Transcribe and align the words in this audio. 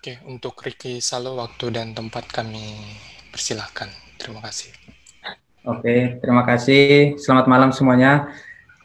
Oke, 0.00 0.16
untuk 0.24 0.56
Ricky 0.64 0.96
Salo 1.04 1.36
waktu 1.36 1.76
dan 1.76 1.92
tempat 1.92 2.24
kami 2.32 2.72
persilahkan. 3.28 3.92
Terima 4.16 4.40
kasih. 4.40 4.72
Oke, 5.68 6.16
terima 6.24 6.40
kasih. 6.48 7.20
Selamat 7.20 7.44
malam 7.44 7.68
semuanya. 7.68 8.32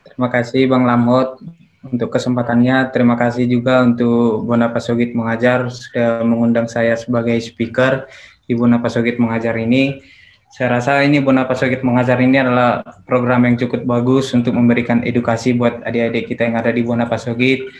Terima 0.03 0.27
kasih 0.27 0.67
Bang 0.67 0.83
Lamhot 0.83 1.39
untuk 1.87 2.11
kesempatannya. 2.11 2.91
Terima 2.91 3.15
kasih 3.15 3.47
juga 3.47 3.87
untuk 3.87 4.43
Bona 4.43 4.67
Pasogit 4.67 5.15
Mengajar 5.15 5.71
sudah 5.71 6.19
mengundang 6.27 6.67
saya 6.67 6.99
sebagai 6.99 7.39
speaker 7.39 8.11
di 8.43 8.51
Bona 8.51 8.83
Pasogit 8.83 9.15
Mengajar 9.15 9.55
ini. 9.55 10.03
Saya 10.51 10.83
rasa 10.83 10.99
ini 10.99 11.23
Bona 11.23 11.47
Pasogit 11.47 11.79
Mengajar 11.79 12.19
ini 12.19 12.43
adalah 12.43 12.83
program 13.07 13.47
yang 13.47 13.55
cukup 13.55 13.87
bagus 13.87 14.35
untuk 14.35 14.51
memberikan 14.51 14.99
edukasi 14.99 15.55
buat 15.55 15.79
adik-adik 15.87 16.27
kita 16.27 16.43
yang 16.43 16.59
ada 16.59 16.75
di 16.75 16.83
Bona 16.83 17.07
Pasogit 17.07 17.71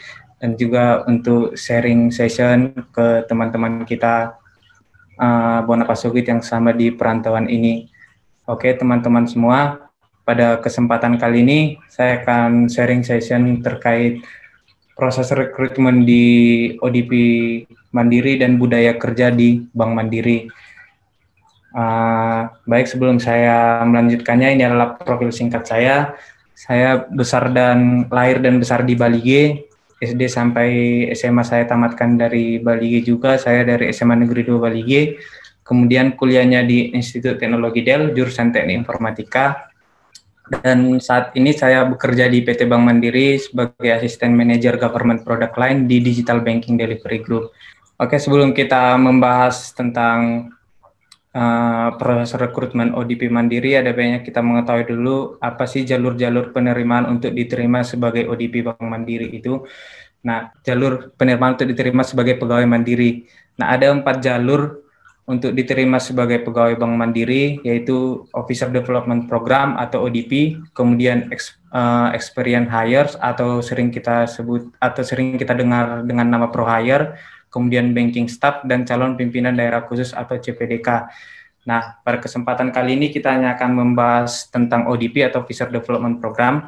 dan 0.46 0.54
juga 0.62 1.02
untuk 1.10 1.58
sharing 1.58 2.14
session 2.14 2.70
ke 2.94 3.26
teman-teman 3.26 3.82
kita 3.82 4.38
uh, 5.18 5.66
Bona 5.66 5.90
Pasugit 5.90 6.30
yang 6.30 6.46
sama 6.46 6.70
di 6.70 6.94
perantauan 6.94 7.50
ini. 7.50 7.90
Oke 8.46 8.70
teman-teman 8.78 9.26
semua, 9.26 9.90
pada 10.22 10.62
kesempatan 10.62 11.18
kali 11.18 11.42
ini 11.42 11.60
saya 11.90 12.22
akan 12.22 12.70
sharing 12.70 13.02
session 13.02 13.66
terkait 13.66 14.22
proses 14.94 15.34
rekrutmen 15.34 16.06
di 16.06 16.26
ODP 16.78 17.12
Mandiri 17.90 18.38
dan 18.38 18.62
budaya 18.62 18.94
kerja 19.02 19.34
di 19.34 19.66
Bank 19.74 19.98
Mandiri. 19.98 20.46
Uh, 21.74 22.54
baik 22.70 22.86
sebelum 22.86 23.18
saya 23.18 23.82
melanjutkannya, 23.82 24.62
ini 24.62 24.62
adalah 24.62 24.94
profil 24.94 25.34
singkat 25.34 25.66
saya. 25.66 26.14
Saya 26.54 27.02
besar 27.10 27.50
dan 27.50 28.06
lahir 28.14 28.40
dan 28.46 28.62
besar 28.62 28.86
di 28.86 28.96
Bali 28.96 29.20
G, 29.20 29.30
SD 30.06 30.30
sampai 30.30 30.70
SMA 31.18 31.42
saya 31.42 31.66
tamatkan 31.66 32.16
dari 32.16 32.62
Bali 32.62 33.02
G 33.02 33.12
juga, 33.12 33.42
saya 33.42 33.66
dari 33.66 33.90
SMA 33.90 34.22
Negeri 34.22 34.46
2 34.46 34.62
Bali 34.62 34.82
G, 34.86 34.92
kemudian 35.66 36.14
kuliahnya 36.14 36.62
di 36.62 36.94
Institut 36.94 37.42
Teknologi 37.42 37.82
Del, 37.82 38.14
jurusan 38.14 38.54
Teknik 38.54 38.86
Informatika, 38.86 39.74
dan 40.62 41.02
saat 41.02 41.34
ini 41.34 41.58
saya 41.58 41.90
bekerja 41.90 42.30
di 42.30 42.46
PT 42.46 42.70
Bank 42.70 42.86
Mandiri 42.86 43.42
sebagai 43.42 43.90
asisten 43.90 44.38
manajer 44.38 44.78
government 44.78 45.26
product 45.26 45.58
line 45.58 45.90
di 45.90 45.98
Digital 46.06 46.46
Banking 46.46 46.78
Delivery 46.78 47.26
Group. 47.26 47.50
Oke, 47.98 48.22
sebelum 48.22 48.54
kita 48.54 48.94
membahas 49.02 49.74
tentang 49.74 50.52
uh, 51.36 51.90
proses 52.00 52.34
rekrutmen 52.40 52.96
ODP 52.96 53.28
Mandiri, 53.28 53.76
ada 53.76 53.92
banyak 53.92 54.24
kita 54.24 54.40
mengetahui 54.40 54.88
dulu 54.88 55.36
apa 55.44 55.68
sih 55.68 55.84
jalur-jalur 55.84 56.56
penerimaan 56.56 57.12
untuk 57.12 57.36
diterima 57.36 57.84
sebagai 57.84 58.32
ODP 58.32 58.64
Bank 58.64 58.80
Mandiri 58.80 59.36
itu. 59.36 59.68
Nah, 60.26 60.50
jalur 60.66 61.14
penerimaan 61.14 61.54
untuk 61.54 61.70
diterima 61.70 62.02
sebagai 62.02 62.42
pegawai 62.42 62.66
mandiri. 62.66 63.30
Nah, 63.62 63.78
ada 63.78 63.94
empat 63.94 64.26
jalur 64.26 64.82
untuk 65.26 65.58
diterima 65.58 65.98
sebagai 65.98 66.42
pegawai 66.46 66.78
Bank 66.78 66.94
Mandiri, 66.98 67.62
yaitu 67.66 68.26
Officer 68.34 68.70
Development 68.70 69.26
Program 69.26 69.74
atau 69.78 70.06
ODP, 70.06 70.62
kemudian 70.78 71.34
uh, 71.74 72.10
Experience 72.14 72.70
Hires 72.70 73.14
atau 73.18 73.62
sering 73.62 73.90
kita 73.90 74.30
sebut 74.30 74.70
atau 74.78 75.02
sering 75.02 75.38
kita 75.38 75.58
dengar 75.58 76.06
dengan 76.06 76.30
nama 76.30 76.50
Pro 76.54 76.66
Hire, 76.66 77.18
kemudian 77.56 77.96
banking 77.96 78.28
staff, 78.28 78.68
dan 78.68 78.84
calon 78.84 79.16
pimpinan 79.16 79.56
daerah 79.56 79.88
khusus 79.88 80.12
atau 80.12 80.36
CPDK. 80.36 81.08
Nah, 81.64 81.98
pada 82.04 82.20
kesempatan 82.20 82.76
kali 82.76 83.00
ini 83.00 83.08
kita 83.10 83.32
hanya 83.32 83.56
akan 83.56 83.72
membahas 83.72 84.52
tentang 84.52 84.92
ODP 84.92 85.32
atau 85.32 85.42
Officer 85.42 85.72
Development 85.72 86.20
Program. 86.20 86.68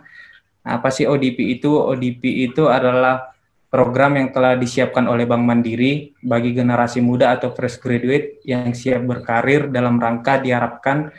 Nah, 0.64 0.72
apa 0.80 0.88
sih 0.90 1.04
ODP 1.04 1.60
itu? 1.60 1.76
ODP 1.76 2.50
itu 2.50 2.72
adalah 2.72 3.36
program 3.68 4.18
yang 4.18 4.32
telah 4.32 4.56
disiapkan 4.56 5.06
oleh 5.06 5.28
Bank 5.28 5.44
Mandiri 5.44 6.16
bagi 6.24 6.56
generasi 6.56 7.04
muda 7.04 7.36
atau 7.36 7.52
fresh 7.52 7.78
graduate 7.84 8.42
yang 8.48 8.72
siap 8.72 9.04
berkarir 9.04 9.68
dalam 9.70 10.00
rangka 10.00 10.40
diharapkan 10.40 11.12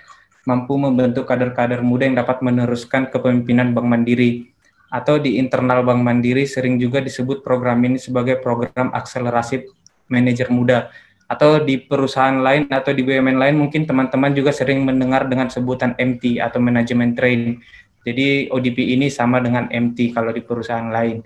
mampu 0.49 0.81
membentuk 0.81 1.29
kader-kader 1.29 1.85
muda 1.85 2.09
yang 2.09 2.17
dapat 2.17 2.41
meneruskan 2.41 3.13
kepemimpinan 3.13 3.77
Bank 3.77 3.87
Mandiri 3.87 4.49
atau 4.89 5.21
di 5.21 5.37
internal 5.37 5.85
Bank 5.85 6.01
Mandiri 6.01 6.49
sering 6.49 6.81
juga 6.81 7.05
disebut 7.05 7.45
program 7.45 7.85
ini 7.85 8.01
sebagai 8.01 8.41
program 8.41 8.89
akselerasi 8.93 9.69
manajer 10.09 10.49
muda 10.49 10.89
atau 11.29 11.61
di 11.61 11.77
perusahaan 11.77 12.41
lain 12.41 12.73
atau 12.73 12.97
di 12.97 13.05
BUMN 13.05 13.37
lain 13.37 13.57
mungkin 13.61 13.85
teman-teman 13.85 14.33
juga 14.33 14.49
sering 14.49 14.81
mendengar 14.81 15.29
dengan 15.29 15.53
sebutan 15.53 15.93
MT 16.01 16.41
atau 16.41 16.57
manajemen 16.57 17.13
train. 17.13 17.61
Jadi 18.01 18.49
ODP 18.49 18.97
ini 18.97 19.13
sama 19.13 19.37
dengan 19.45 19.69
MT 19.69 20.17
kalau 20.17 20.33
di 20.33 20.41
perusahaan 20.41 20.89
lain. 20.89 21.21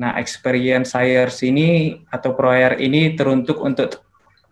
Nah, 0.00 0.16
experience 0.16 0.96
hires 0.96 1.44
ini 1.44 2.00
atau 2.08 2.32
proyer 2.32 2.80
ini 2.80 3.12
teruntuk 3.12 3.60
untuk 3.60 4.00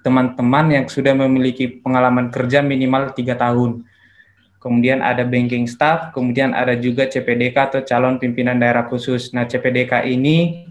teman-teman 0.04 0.68
yang 0.68 0.86
sudah 0.88 1.16
memiliki 1.16 1.80
pengalaman 1.80 2.28
kerja 2.28 2.60
minimal 2.60 3.16
tiga 3.16 3.40
tahun 3.40 3.88
kemudian 4.64 5.04
ada 5.04 5.28
banking 5.28 5.68
staff, 5.68 6.16
kemudian 6.16 6.56
ada 6.56 6.72
juga 6.72 7.04
CPDK 7.04 7.68
atau 7.68 7.80
calon 7.84 8.16
pimpinan 8.16 8.56
daerah 8.56 8.88
khusus. 8.88 9.36
Nah, 9.36 9.44
CPDK 9.44 10.08
ini 10.08 10.64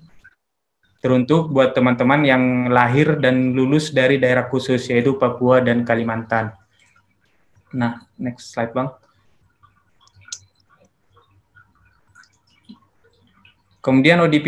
teruntuk 0.98 1.54
buat 1.54 1.78
teman-teman 1.78 2.26
yang 2.26 2.44
lahir 2.74 3.22
dan 3.22 3.54
lulus 3.54 3.94
dari 3.94 4.18
daerah 4.18 4.50
khusus, 4.50 4.90
yaitu 4.90 5.14
Papua 5.22 5.62
dan 5.62 5.86
Kalimantan. 5.86 6.58
Nah, 7.70 8.02
next 8.18 8.50
slide, 8.50 8.74
Bang. 8.74 8.90
Kemudian 13.84 14.24
ODP 14.24 14.48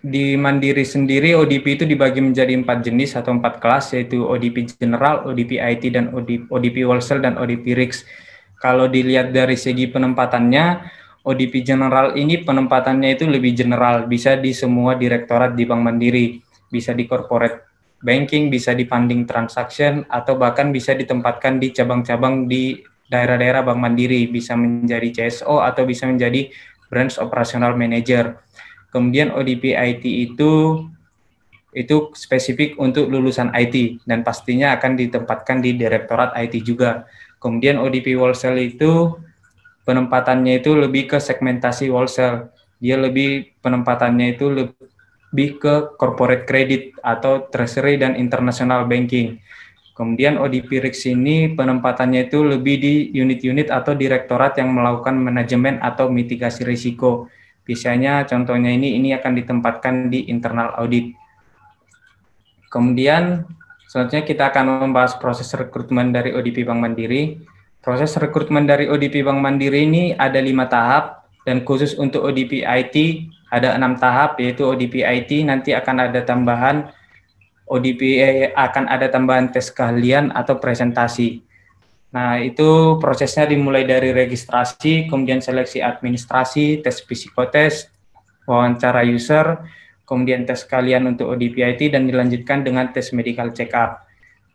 di 0.00 0.40
Mandiri 0.40 0.88
sendiri, 0.88 1.36
ODP 1.36 1.76
itu 1.76 1.84
dibagi 1.84 2.24
menjadi 2.24 2.56
empat 2.56 2.80
jenis 2.80 3.12
atau 3.12 3.36
empat 3.36 3.60
kelas, 3.60 3.92
yaitu 3.92 4.24
ODP 4.24 4.72
General, 4.80 5.28
ODP 5.28 5.60
IT, 5.60 5.92
dan 5.92 6.16
ODP, 6.16 6.48
ODP 6.48 6.88
Wholesale, 6.88 7.20
dan 7.20 7.36
ODP 7.36 7.76
RIX 7.76 7.92
kalau 8.62 8.86
dilihat 8.86 9.34
dari 9.34 9.58
segi 9.58 9.90
penempatannya, 9.90 10.86
ODP 11.26 11.66
General 11.66 12.14
ini 12.14 12.46
penempatannya 12.46 13.18
itu 13.18 13.26
lebih 13.26 13.58
general, 13.58 14.06
bisa 14.06 14.38
di 14.38 14.54
semua 14.54 14.94
direktorat 14.94 15.58
di 15.58 15.66
Bank 15.66 15.82
Mandiri, 15.82 16.38
bisa 16.70 16.94
di 16.94 17.10
corporate 17.10 17.66
banking, 18.02 18.54
bisa 18.54 18.70
di 18.70 18.86
funding 18.86 19.26
transaction, 19.26 20.06
atau 20.06 20.38
bahkan 20.38 20.70
bisa 20.70 20.94
ditempatkan 20.94 21.58
di 21.58 21.74
cabang-cabang 21.74 22.46
di 22.46 22.78
daerah-daerah 23.10 23.66
Bank 23.66 23.82
Mandiri, 23.82 24.30
bisa 24.30 24.54
menjadi 24.54 25.10
CSO 25.10 25.58
atau 25.58 25.82
bisa 25.82 26.06
menjadi 26.06 26.46
branch 26.86 27.18
operational 27.18 27.74
manager. 27.74 28.38
Kemudian 28.94 29.34
ODP 29.34 29.74
IT 29.74 30.04
itu 30.06 30.84
itu 31.72 32.12
spesifik 32.12 32.76
untuk 32.76 33.08
lulusan 33.08 33.48
IT 33.56 34.04
dan 34.04 34.20
pastinya 34.20 34.76
akan 34.76 34.92
ditempatkan 34.92 35.64
di 35.64 35.72
direktorat 35.74 36.36
IT 36.36 36.60
juga. 36.62 37.08
Kemudian 37.42 37.82
ODP 37.82 38.14
wholesale 38.14 38.62
itu 38.62 39.18
penempatannya 39.82 40.62
itu 40.62 40.78
lebih 40.78 41.10
ke 41.10 41.18
segmentasi 41.18 41.90
wholesale. 41.90 42.54
Dia 42.78 42.94
lebih 43.02 43.58
penempatannya 43.58 44.38
itu 44.38 44.46
lebih 44.54 45.58
ke 45.58 45.98
corporate 45.98 46.46
credit 46.46 46.94
atau 47.02 47.50
treasury 47.50 47.98
dan 47.98 48.14
international 48.14 48.86
banking. 48.86 49.42
Kemudian 49.92 50.40
ODP 50.40 50.80
RIX 50.80 50.96
ini 51.12 51.52
penempatannya 51.52 52.30
itu 52.30 52.40
lebih 52.46 52.80
di 52.80 52.94
unit-unit 53.12 53.68
atau 53.68 53.92
direktorat 53.92 54.56
yang 54.56 54.72
melakukan 54.72 55.18
manajemen 55.18 55.82
atau 55.84 56.08
mitigasi 56.08 56.64
risiko. 56.64 57.28
Biasanya 57.68 58.24
contohnya 58.24 58.72
ini 58.72 58.96
ini 58.96 59.12
akan 59.12 59.36
ditempatkan 59.36 60.08
di 60.08 60.32
internal 60.32 60.72
audit. 60.80 61.12
Kemudian 62.72 63.44
Selanjutnya 63.92 64.24
kita 64.24 64.48
akan 64.48 64.88
membahas 64.88 65.20
proses 65.20 65.52
rekrutmen 65.52 66.16
dari 66.16 66.32
ODP 66.32 66.64
Bank 66.64 66.80
Mandiri. 66.80 67.44
Proses 67.84 68.16
rekrutmen 68.16 68.64
dari 68.64 68.88
ODP 68.88 69.20
Bank 69.20 69.36
Mandiri 69.36 69.84
ini 69.84 70.16
ada 70.16 70.40
lima 70.40 70.64
tahap 70.64 71.28
dan 71.44 71.60
khusus 71.60 71.92
untuk 72.00 72.24
ODP 72.24 72.64
IT 72.64 72.96
ada 73.52 73.76
enam 73.76 74.00
tahap 74.00 74.40
yaitu 74.40 74.64
ODP 74.64 75.04
IT 75.04 75.44
nanti 75.44 75.76
akan 75.76 76.08
ada 76.08 76.24
tambahan 76.24 76.88
ODP 77.68 78.00
eh, 78.16 78.48
akan 78.56 78.88
ada 78.88 79.12
tambahan 79.12 79.52
tes 79.52 79.68
keahlian 79.68 80.32
atau 80.32 80.56
presentasi. 80.56 81.44
Nah, 82.16 82.40
itu 82.40 82.96
prosesnya 82.96 83.44
dimulai 83.44 83.84
dari 83.84 84.16
registrasi, 84.16 85.12
kemudian 85.12 85.44
seleksi 85.44 85.84
administrasi, 85.84 86.80
tes 86.80 86.96
psikotes, 87.04 87.92
wawancara 88.48 89.04
user, 89.04 89.60
kemudian 90.04 90.44
tes 90.44 90.66
kalian 90.66 91.06
untuk 91.08 91.32
ODPIT 91.32 91.94
dan 91.94 92.10
dilanjutkan 92.10 92.66
dengan 92.66 92.90
tes 92.90 93.14
medical 93.14 93.54
check 93.54 93.72
up. 93.72 94.04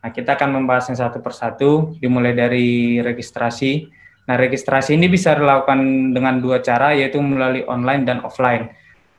Nah, 0.04 0.14
kita 0.14 0.38
akan 0.38 0.62
membahasnya 0.62 0.96
satu 0.96 1.20
persatu, 1.20 1.98
dimulai 1.98 2.38
dari 2.38 3.02
registrasi. 3.02 3.90
Nah, 4.30 4.36
registrasi 4.36 4.94
ini 4.94 5.10
bisa 5.10 5.34
dilakukan 5.34 6.12
dengan 6.14 6.40
dua 6.40 6.62
cara, 6.62 6.94
yaitu 6.94 7.18
melalui 7.20 7.66
online 7.66 8.04
dan 8.06 8.22
offline. 8.22 8.70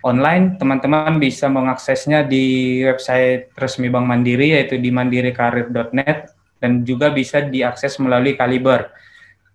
Online, 0.06 0.54
teman-teman 0.54 1.19
bisa 1.19 1.50
mengaksesnya 1.50 2.22
di 2.22 2.78
website 2.86 3.50
resmi 3.58 3.90
Bank 3.90 4.06
Mandiri, 4.06 4.54
yaitu 4.54 4.78
di 4.78 4.94
mandirikarir.net, 4.94 6.30
dan 6.62 6.86
juga 6.86 7.10
bisa 7.10 7.42
diakses 7.42 7.98
melalui 7.98 8.38
Kaliber. 8.38 8.94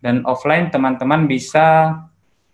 Dan 0.04 0.28
offline, 0.28 0.68
teman-teman 0.68 1.32
bisa 1.32 1.96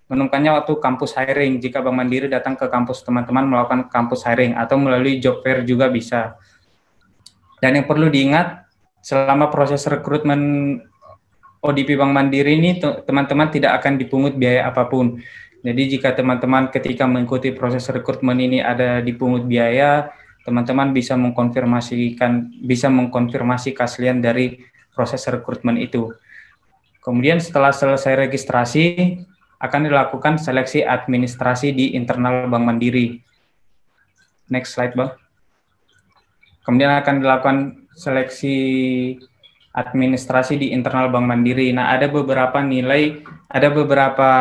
menemukannya 0.10 0.52
waktu 0.58 0.74
kampus 0.82 1.14
hiring. 1.16 1.62
Jika 1.62 1.86
Bank 1.86 1.96
Mandiri 1.96 2.28
datang 2.28 2.58
ke 2.58 2.66
kampus 2.66 3.06
teman-teman 3.06 3.46
melakukan 3.46 3.88
kampus 3.88 4.26
hiring 4.26 4.58
atau 4.58 4.76
melalui 4.82 5.22
job 5.22 5.46
fair 5.46 5.62
juga 5.64 5.88
bisa. 5.88 6.36
Dan 7.62 7.78
yang 7.78 7.86
perlu 7.86 8.10
diingat, 8.10 8.66
selama 9.06 9.48
proses 9.54 9.86
rekrutmen 9.86 10.42
ODP 11.62 11.96
Bank 11.96 12.12
Mandiri 12.12 12.58
ini 12.58 12.82
teman-teman 12.82 13.54
tidak 13.54 13.80
akan 13.80 14.02
dipungut 14.02 14.34
biaya 14.36 14.68
apa 14.68 14.90
pun. 14.90 15.22
Jadi 15.60 16.00
jika 16.00 16.16
teman-teman 16.16 16.72
ketika 16.72 17.04
mengikuti 17.04 17.52
proses 17.52 17.84
rekrutmen 17.92 18.40
ini 18.40 18.64
ada 18.64 19.04
dipungut 19.04 19.44
biaya, 19.44 20.08
teman-teman 20.48 20.96
bisa 20.96 21.20
mengkonfirmasikan 21.20 22.64
bisa 22.64 22.88
mengkonfirmasi 22.88 23.76
keaslian 23.76 24.24
dari 24.24 24.64
proses 24.96 25.20
rekrutmen 25.28 25.76
itu. 25.76 26.16
Kemudian 27.04 27.44
setelah 27.44 27.76
selesai 27.76 28.28
registrasi 28.28 29.20
akan 29.60 29.92
dilakukan 29.92 30.40
seleksi 30.40 30.88
administrasi 30.88 31.76
di 31.76 31.86
internal 31.94 32.48
Bank 32.48 32.64
Mandiri. 32.64 33.20
Next 34.48 34.74
slide, 34.74 34.96
Bang. 34.96 35.14
Kemudian 36.64 36.96
akan 36.96 37.16
dilakukan 37.20 37.58
seleksi 37.94 38.58
administrasi 39.76 40.56
di 40.58 40.68
internal 40.72 41.12
Bank 41.12 41.28
Mandiri. 41.28 41.76
Nah, 41.76 41.92
ada 41.92 42.08
beberapa 42.08 42.64
nilai, 42.64 43.20
ada 43.52 43.68
beberapa 43.70 44.32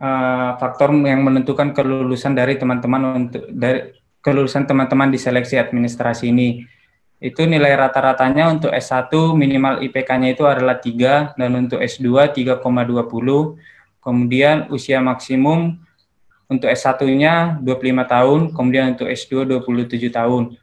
uh, 0.00 0.50
faktor 0.56 0.96
yang 1.04 1.22
menentukan 1.22 1.76
kelulusan 1.76 2.32
dari 2.32 2.56
teman-teman 2.56 3.28
untuk 3.28 3.44
dari 3.52 3.92
kelulusan 4.24 4.66
teman-teman 4.66 5.12
di 5.12 5.20
seleksi 5.20 5.60
administrasi 5.60 6.32
ini. 6.32 6.64
Itu 7.16 7.48
nilai 7.48 7.72
rata-ratanya 7.72 8.52
untuk 8.52 8.70
S1 8.76 9.08
minimal 9.32 9.80
IPK-nya 9.88 10.36
itu 10.36 10.44
adalah 10.44 10.76
3 10.76 11.32
dan 11.36 11.50
untuk 11.56 11.80
S2 11.80 12.32
3,20. 12.36 12.60
Kemudian 14.04 14.68
usia 14.68 15.00
maksimum 15.00 15.80
untuk 16.46 16.70
S1-nya 16.70 17.58
25 17.64 18.06
tahun, 18.06 18.40
kemudian 18.54 18.94
untuk 18.94 19.10
S2 19.10 19.48
27 19.48 20.12
tahun. 20.12 20.54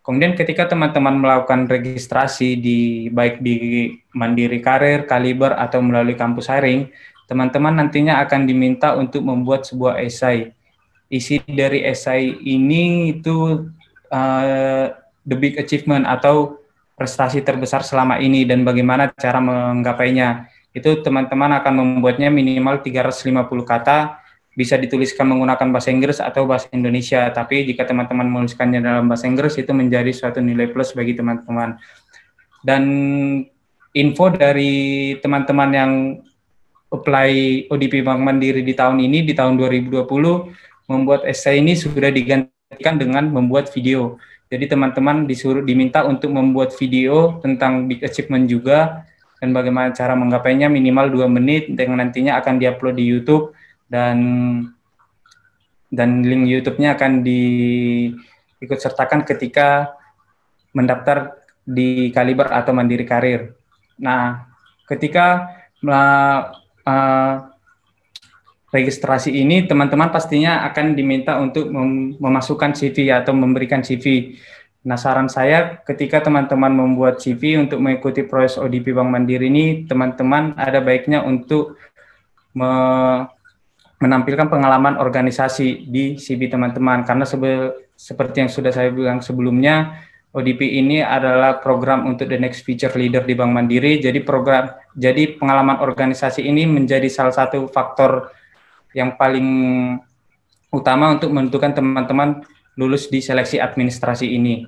Kemudian 0.00 0.32
ketika 0.32 0.64
teman-teman 0.64 1.20
melakukan 1.20 1.68
registrasi 1.68 2.56
di 2.56 3.12
baik 3.12 3.44
di 3.44 3.92
Mandiri 4.16 4.64
Karir, 4.64 5.04
Kaliber 5.04 5.52
atau 5.52 5.84
melalui 5.84 6.16
kampus 6.16 6.48
hiring, 6.48 6.88
teman-teman 7.28 7.76
nantinya 7.76 8.24
akan 8.24 8.48
diminta 8.48 8.96
untuk 8.96 9.20
membuat 9.20 9.68
sebuah 9.68 10.00
esai. 10.00 10.56
Isi 11.12 11.44
dari 11.44 11.84
esai 11.84 12.40
ini 12.40 13.12
itu 13.12 13.68
uh, 14.08 14.86
the 15.28 15.36
big 15.36 15.60
achievement 15.60 16.08
atau 16.08 16.56
prestasi 16.96 17.44
terbesar 17.44 17.84
selama 17.84 18.16
ini 18.18 18.48
dan 18.48 18.64
bagaimana 18.64 19.12
cara 19.12 19.38
menggapainya. 19.38 20.48
Itu 20.72 21.04
teman-teman 21.04 21.60
akan 21.60 21.74
membuatnya 22.00 22.32
minimal 22.32 22.80
350 22.80 23.44
kata 23.62 24.24
bisa 24.58 24.74
dituliskan 24.74 25.30
menggunakan 25.30 25.70
bahasa 25.70 25.94
Inggris 25.94 26.18
atau 26.18 26.48
bahasa 26.48 26.66
Indonesia. 26.74 27.30
Tapi 27.30 27.62
jika 27.68 27.86
teman-teman 27.86 28.26
menuliskannya 28.26 28.82
dalam 28.82 29.06
bahasa 29.06 29.30
Inggris 29.30 29.54
itu 29.54 29.70
menjadi 29.70 30.10
suatu 30.10 30.42
nilai 30.42 30.66
plus 30.72 30.90
bagi 30.96 31.14
teman-teman. 31.14 31.78
Dan 32.66 32.82
info 33.94 34.24
dari 34.34 35.14
teman-teman 35.22 35.70
yang 35.70 35.92
apply 36.90 37.30
ODP 37.70 38.02
Bank 38.02 38.18
Mandiri 38.18 38.66
di 38.66 38.74
tahun 38.74 38.98
ini 38.98 39.22
di 39.22 39.36
tahun 39.36 39.54
2020 39.60 40.02
membuat 40.90 41.22
essay 41.28 41.60
ini 41.60 41.78
sudah 41.78 42.10
digantikan 42.10 42.98
dengan 42.98 43.30
membuat 43.30 43.70
video. 43.70 44.18
Jadi 44.48 44.64
teman-teman 44.64 45.28
disuruh 45.28 45.60
diminta 45.60 46.08
untuk 46.08 46.32
membuat 46.32 46.72
video 46.76 47.36
tentang 47.44 47.84
big 47.84 48.00
achievement 48.00 48.48
juga 48.48 49.04
dan 49.38 49.52
bagaimana 49.52 49.92
cara 49.92 50.16
menggapainya 50.16 50.72
minimal 50.72 51.12
dua 51.12 51.26
menit 51.28 51.68
dengan 51.68 52.00
nantinya 52.00 52.40
akan 52.40 52.56
diupload 52.56 52.96
di 52.96 53.04
YouTube 53.04 53.52
dan 53.86 54.18
dan 55.88 56.20
link 56.24 56.48
YouTube-nya 56.48 56.96
akan 56.96 57.24
diikut 57.24 58.78
sertakan 58.80 59.24
ketika 59.24 59.92
mendaftar 60.76 61.44
di 61.64 62.08
Kaliber 62.12 62.48
atau 62.48 62.72
Mandiri 62.76 63.04
Karir. 63.08 63.52
Nah, 64.00 64.48
ketika 64.88 65.48
uh, 65.84 66.40
registrasi 68.68 69.32
ini, 69.32 69.64
teman-teman 69.64 70.12
pastinya 70.12 70.64
akan 70.68 70.92
diminta 70.92 71.40
untuk 71.40 71.72
mem 71.72 72.20
memasukkan 72.20 72.76
CV 72.76 73.08
atau 73.12 73.32
memberikan 73.32 73.80
CV. 73.80 74.36
Nah, 74.84 74.96
saran 74.96 75.28
saya 75.28 75.80
ketika 75.84 76.22
teman-teman 76.24 76.70
membuat 76.72 77.20
CV 77.20 77.58
untuk 77.60 77.80
mengikuti 77.80 78.24
proses 78.24 78.60
ODP 78.60 78.92
Bank 78.92 79.10
Mandiri 79.10 79.48
ini, 79.48 79.84
teman-teman 79.88 80.56
ada 80.56 80.80
baiknya 80.84 81.24
untuk 81.24 81.80
me 82.56 82.70
menampilkan 83.98 84.46
pengalaman 84.46 84.94
organisasi 84.94 85.90
di 85.90 86.14
CV 86.22 86.46
teman-teman 86.46 87.02
karena 87.02 87.26
sebe 87.26 87.74
seperti 87.98 88.46
yang 88.46 88.50
sudah 88.50 88.70
saya 88.70 88.94
bilang 88.94 89.18
sebelumnya 89.18 89.98
ODP 90.30 90.78
ini 90.78 91.02
adalah 91.02 91.58
program 91.58 92.06
untuk 92.06 92.30
the 92.30 92.38
next 92.38 92.62
future 92.62 92.94
leader 92.94 93.26
di 93.26 93.34
Bank 93.34 93.50
Mandiri 93.50 93.98
jadi 93.98 94.22
program 94.22 94.70
jadi 94.94 95.34
pengalaman 95.34 95.82
organisasi 95.82 96.46
ini 96.46 96.62
menjadi 96.70 97.10
salah 97.10 97.34
satu 97.34 97.66
faktor 97.66 98.30
yang 98.98 99.14
paling 99.14 99.46
utama 100.74 101.14
untuk 101.14 101.30
menentukan 101.30 101.70
teman-teman 101.70 102.42
lulus 102.74 103.06
di 103.06 103.22
seleksi 103.22 103.62
administrasi 103.62 104.26
ini. 104.26 104.66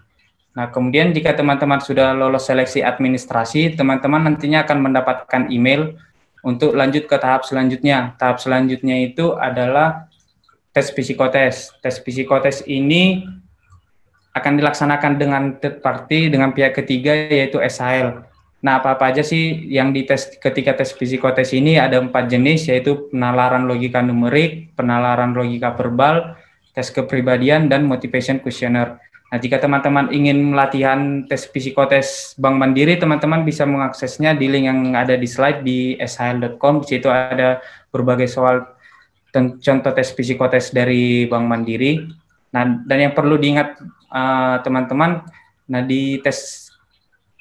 Nah, 0.55 0.71
kemudian 0.71 1.15
jika 1.15 1.35
teman-teman 1.35 1.79
sudah 1.79 2.15
lolos 2.15 2.47
seleksi 2.47 2.83
administrasi, 2.83 3.75
teman-teman 3.75 4.31
nantinya 4.31 4.67
akan 4.67 4.79
mendapatkan 4.83 5.43
email 5.51 5.95
untuk 6.43 6.75
lanjut 6.75 7.07
ke 7.07 7.17
tahap 7.19 7.47
selanjutnya. 7.47 8.19
Tahap 8.19 8.43
selanjutnya 8.43 8.99
itu 8.99 9.35
adalah 9.39 10.11
tes 10.75 10.91
psikotes. 10.91 11.75
Tes 11.79 12.03
psikotes 12.03 12.67
ini 12.67 13.27
akan 14.35 14.59
dilaksanakan 14.59 15.13
dengan 15.19 15.43
third 15.59 15.83
party 15.83 16.31
dengan 16.31 16.55
pihak 16.55 16.75
ketiga 16.75 17.15
yaitu 17.15 17.59
SHL. 17.59 18.30
Nah, 18.61 18.77
apa-apa 18.77 19.09
aja 19.09 19.25
sih 19.25 19.73
yang 19.73 19.97
dites 19.97 20.37
ketika 20.37 20.77
tes 20.77 20.93
psikotes 20.93 21.57
ini 21.57 21.81
ada 21.81 21.97
empat 21.97 22.29
jenis 22.29 22.69
yaitu 22.69 23.09
penalaran 23.09 23.65
logika 23.65 24.05
numerik, 24.05 24.77
penalaran 24.77 25.33
logika 25.33 25.73
verbal, 25.73 26.37
tes 26.77 26.93
kepribadian 26.93 27.73
dan 27.73 27.89
motivation 27.89 28.37
questionnaire. 28.37 29.01
Nah, 29.33 29.39
jika 29.41 29.63
teman-teman 29.63 30.13
ingin 30.13 30.53
latihan 30.53 31.25
tes 31.25 31.49
psikotes 31.49 32.37
Bank 32.37 32.61
Mandiri, 32.61 33.01
teman-teman 33.01 33.47
bisa 33.49 33.65
mengaksesnya 33.65 34.37
di 34.37 34.51
link 34.51 34.67
yang 34.69 34.93
ada 34.93 35.17
di 35.17 35.25
slide 35.25 35.65
di 35.65 35.97
shl.com. 35.97 36.85
Di 36.85 36.99
situ 36.99 37.09
ada 37.09 37.65
berbagai 37.89 38.29
soal 38.29 38.67
contoh 39.33 39.93
tes 39.95 40.11
psikotes 40.13 40.75
dari 40.75 41.25
Bank 41.31 41.47
Mandiri. 41.49 41.97
Nah, 42.53 42.83
dan 42.85 42.99
yang 42.99 43.15
perlu 43.15 43.39
diingat 43.39 43.79
eh, 44.11 44.57
teman-teman, 44.67 45.23
uh, 45.23 45.71
nah 45.71 45.83
di 45.87 46.19
tes 46.19 46.70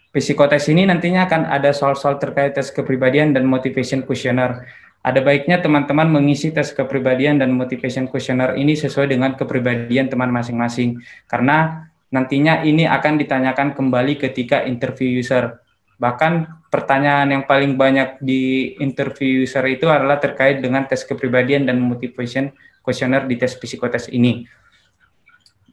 psikotes 0.09 0.65
ini 0.69 0.89
nantinya 0.89 1.29
akan 1.29 1.49
ada 1.49 1.69
soal-soal 1.69 2.17
terkait 2.17 2.57
tes 2.57 2.73
kepribadian 2.73 3.33
dan 3.33 3.45
motivation 3.45 4.01
questionnaire. 4.01 4.65
Ada 4.99 5.23
baiknya 5.23 5.63
teman-teman 5.63 6.11
mengisi 6.11 6.51
tes 6.51 6.75
kepribadian 6.75 7.39
dan 7.39 7.55
motivation 7.55 8.09
questionnaire 8.09 8.59
ini 8.59 8.75
sesuai 8.75 9.15
dengan 9.15 9.37
kepribadian 9.37 10.11
teman 10.11 10.27
masing-masing. 10.27 10.99
Karena 11.29 11.87
nantinya 12.11 12.65
ini 12.65 12.83
akan 12.89 13.15
ditanyakan 13.15 13.77
kembali 13.77 14.19
ketika 14.19 14.65
interview 14.67 15.23
user. 15.23 15.61
Bahkan 16.01 16.67
pertanyaan 16.67 17.31
yang 17.31 17.43
paling 17.47 17.79
banyak 17.79 18.19
di 18.19 18.75
interview 18.83 19.47
user 19.47 19.63
itu 19.71 19.87
adalah 19.87 20.19
terkait 20.19 20.59
dengan 20.59 20.83
tes 20.83 21.05
kepribadian 21.07 21.63
dan 21.69 21.79
motivation 21.79 22.51
questionnaire 22.83 23.29
di 23.29 23.39
tes 23.39 23.55
psikotes 23.55 24.11
ini. 24.11 24.43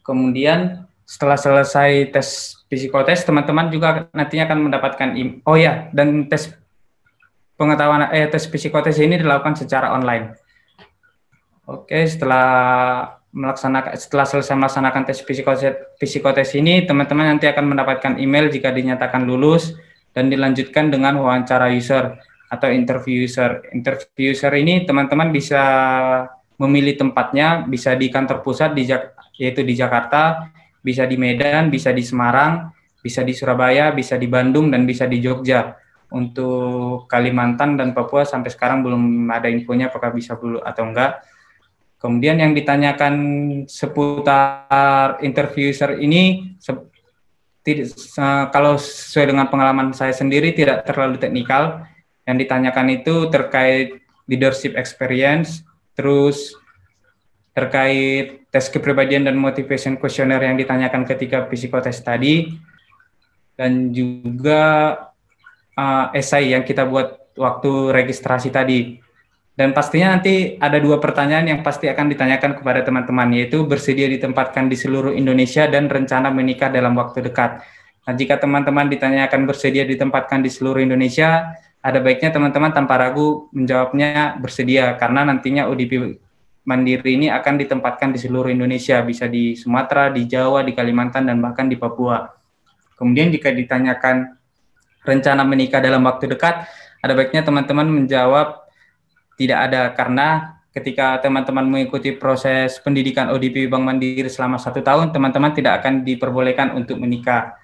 Kemudian 0.06 0.86
setelah 1.06 1.38
selesai 1.38 2.10
tes 2.10 2.58
psikotes, 2.66 3.22
teman-teman 3.22 3.70
juga 3.70 4.10
nantinya 4.10 4.50
akan 4.50 4.58
mendapatkan 4.66 5.08
oh 5.46 5.54
ya 5.54 5.86
dan 5.94 6.26
tes 6.26 6.50
pengetahuan 7.54 8.10
eh, 8.10 8.26
tes 8.26 8.42
psikotes 8.50 8.98
ini 8.98 9.22
dilakukan 9.22 9.54
secara 9.54 9.94
online. 9.94 10.34
Oke, 11.66 12.02
setelah 12.06 12.46
melaksanakan 13.30 13.94
setelah 13.94 14.26
selesai 14.26 14.54
melaksanakan 14.58 15.02
tes 15.06 15.22
psikotes, 15.22 15.94
psikotes 16.02 16.50
ini, 16.58 16.82
teman-teman 16.82 17.38
nanti 17.38 17.46
akan 17.46 17.70
mendapatkan 17.70 18.12
email 18.18 18.50
jika 18.50 18.74
dinyatakan 18.74 19.22
lulus 19.22 19.78
dan 20.10 20.26
dilanjutkan 20.26 20.90
dengan 20.90 21.22
wawancara 21.22 21.70
user 21.70 22.18
atau 22.50 22.68
interview 22.70 23.26
user. 23.26 23.62
Interview 23.70 24.34
user 24.34 24.50
ini 24.58 24.82
teman-teman 24.82 25.30
bisa 25.30 25.62
memilih 26.58 26.98
tempatnya, 26.98 27.62
bisa 27.62 27.94
di 27.94 28.10
kantor 28.10 28.42
pusat 28.42 28.74
di 28.74 28.88
yaitu 29.36 29.60
di 29.60 29.76
Jakarta, 29.76 30.48
bisa 30.86 31.02
di 31.02 31.18
Medan, 31.18 31.66
bisa 31.66 31.90
di 31.90 32.06
Semarang, 32.06 32.70
bisa 33.02 33.26
di 33.26 33.34
Surabaya, 33.34 33.90
bisa 33.90 34.14
di 34.14 34.30
Bandung 34.30 34.70
dan 34.70 34.86
bisa 34.86 35.10
di 35.10 35.18
Jogja 35.18 35.74
untuk 36.14 37.10
Kalimantan 37.10 37.74
dan 37.74 37.90
Papua 37.90 38.22
sampai 38.22 38.54
sekarang 38.54 38.86
belum 38.86 39.26
ada 39.26 39.50
infonya 39.50 39.90
apakah 39.90 40.14
bisa 40.14 40.38
dulu 40.38 40.62
atau 40.62 40.86
enggak. 40.86 41.26
Kemudian 41.98 42.38
yang 42.38 42.54
ditanyakan 42.54 43.14
seputar 43.66 45.18
interview 45.26 45.74
user 45.74 45.98
ini 45.98 46.54
tidak, 47.66 47.90
kalau 48.54 48.78
sesuai 48.78 49.34
dengan 49.34 49.50
pengalaman 49.50 49.90
saya 49.90 50.14
sendiri 50.14 50.54
tidak 50.54 50.86
terlalu 50.86 51.18
teknikal. 51.18 51.82
Yang 52.22 52.46
ditanyakan 52.46 52.86
itu 53.02 53.14
terkait 53.30 54.02
leadership 54.30 54.78
experience, 54.78 55.66
terus 55.94 56.54
terkait 57.56 58.44
tes 58.52 58.68
kepribadian 58.68 59.24
dan 59.24 59.40
motivation 59.40 59.96
questionnaire 59.96 60.44
yang 60.44 60.60
ditanyakan 60.60 61.08
ketika 61.08 61.48
psikotes 61.48 62.04
tadi 62.04 62.52
dan 63.56 63.96
juga 63.96 64.92
uh, 65.72 66.12
esai 66.12 66.52
yang 66.52 66.68
kita 66.68 66.84
buat 66.84 67.32
waktu 67.32 67.96
registrasi 67.96 68.52
tadi. 68.52 69.00
Dan 69.56 69.72
pastinya 69.72 70.12
nanti 70.12 70.60
ada 70.60 70.76
dua 70.76 71.00
pertanyaan 71.00 71.48
yang 71.48 71.60
pasti 71.64 71.88
akan 71.88 72.12
ditanyakan 72.12 72.60
kepada 72.60 72.84
teman-teman, 72.84 73.32
yaitu 73.32 73.64
bersedia 73.64 74.04
ditempatkan 74.04 74.68
di 74.68 74.76
seluruh 74.76 75.16
Indonesia 75.16 75.64
dan 75.64 75.88
rencana 75.88 76.28
menikah 76.28 76.68
dalam 76.68 76.92
waktu 76.92 77.24
dekat. 77.24 77.64
Nah, 78.04 78.12
jika 78.12 78.36
teman-teman 78.36 78.84
ditanyakan 78.92 79.48
bersedia 79.48 79.88
ditempatkan 79.88 80.44
di 80.44 80.52
seluruh 80.52 80.84
Indonesia, 80.84 81.56
ada 81.80 81.98
baiknya 82.04 82.36
teman-teman 82.36 82.68
tanpa 82.76 83.00
ragu 83.00 83.48
menjawabnya 83.56 84.36
bersedia, 84.44 84.92
karena 85.00 85.24
nantinya 85.24 85.72
UDP 85.72 86.20
Mandiri 86.66 87.14
ini 87.14 87.30
akan 87.30 87.62
ditempatkan 87.62 88.10
di 88.10 88.18
seluruh 88.18 88.50
Indonesia, 88.50 88.98
bisa 89.06 89.30
di 89.30 89.54
Sumatera, 89.54 90.10
di 90.10 90.26
Jawa, 90.26 90.66
di 90.66 90.74
Kalimantan, 90.74 91.30
dan 91.30 91.38
bahkan 91.38 91.70
di 91.70 91.78
Papua. 91.78 92.26
Kemudian 92.98 93.30
jika 93.30 93.54
ditanyakan 93.54 94.34
rencana 95.06 95.46
menikah 95.46 95.78
dalam 95.78 96.02
waktu 96.02 96.26
dekat, 96.26 96.66
ada 96.98 97.12
baiknya 97.14 97.46
teman-teman 97.46 97.86
menjawab 97.86 98.66
tidak 99.38 99.58
ada 99.70 99.94
karena 99.94 100.58
ketika 100.74 101.22
teman-teman 101.22 101.64
mengikuti 101.70 102.10
proses 102.18 102.82
pendidikan 102.82 103.30
ODP 103.30 103.70
Bank 103.70 103.86
Mandiri 103.86 104.26
selama 104.26 104.58
satu 104.58 104.82
tahun, 104.82 105.14
teman-teman 105.14 105.54
tidak 105.54 105.80
akan 105.80 106.02
diperbolehkan 106.02 106.74
untuk 106.74 106.98
menikah. 106.98 107.54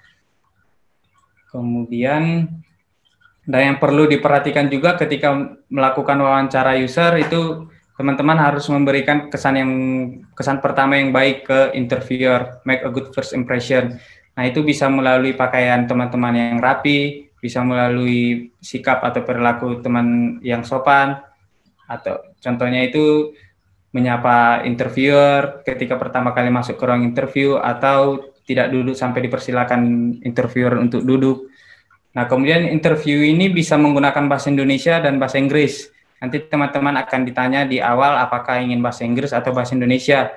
Kemudian, 1.51 2.47
dan 3.43 3.61
yang 3.67 3.77
perlu 3.83 4.07
diperhatikan 4.07 4.71
juga 4.71 4.95
ketika 4.95 5.35
melakukan 5.67 6.15
wawancara 6.23 6.79
user 6.79 7.19
itu 7.19 7.67
teman-teman 7.93 8.37
harus 8.41 8.65
memberikan 8.73 9.29
kesan 9.29 9.55
yang 9.57 9.71
kesan 10.33 10.59
pertama 10.59 10.97
yang 10.97 11.13
baik 11.13 11.45
ke 11.45 11.59
interviewer, 11.77 12.61
make 12.65 12.81
a 12.81 12.89
good 12.89 13.13
first 13.13 13.37
impression. 13.37 14.01
Nah, 14.33 14.43
itu 14.49 14.65
bisa 14.65 14.89
melalui 14.89 15.37
pakaian 15.37 15.85
teman-teman 15.85 16.33
yang 16.33 16.57
rapi, 16.57 17.29
bisa 17.37 17.61
melalui 17.61 18.49
sikap 18.57 19.05
atau 19.05 19.21
perilaku 19.21 19.77
teman 19.85 20.39
yang 20.41 20.65
sopan, 20.65 21.21
atau 21.85 22.33
contohnya 22.41 22.81
itu 22.81 23.29
menyapa 23.93 24.65
interviewer 24.65 25.61
ketika 25.61 26.01
pertama 26.01 26.33
kali 26.33 26.49
masuk 26.49 26.81
ke 26.81 26.83
ruang 26.89 27.05
interview 27.05 27.61
atau 27.61 28.25
tidak 28.43 28.73
duduk 28.73 28.97
sampai 28.97 29.29
dipersilakan 29.29 29.81
interviewer 30.25 30.81
untuk 30.81 31.05
duduk. 31.05 31.45
Nah, 32.17 32.25
kemudian 32.25 32.65
interview 32.73 33.21
ini 33.21 33.53
bisa 33.53 33.77
menggunakan 33.77 34.25
bahasa 34.25 34.49
Indonesia 34.49 34.97
dan 34.97 35.21
bahasa 35.21 35.37
Inggris. 35.37 35.92
Nanti 36.23 36.39
teman-teman 36.47 36.95
akan 37.03 37.27
ditanya 37.27 37.67
di 37.67 37.83
awal 37.83 38.15
apakah 38.15 38.63
ingin 38.63 38.79
bahasa 38.79 39.03
Inggris 39.03 39.35
atau 39.35 39.51
bahasa 39.51 39.75
Indonesia. 39.75 40.31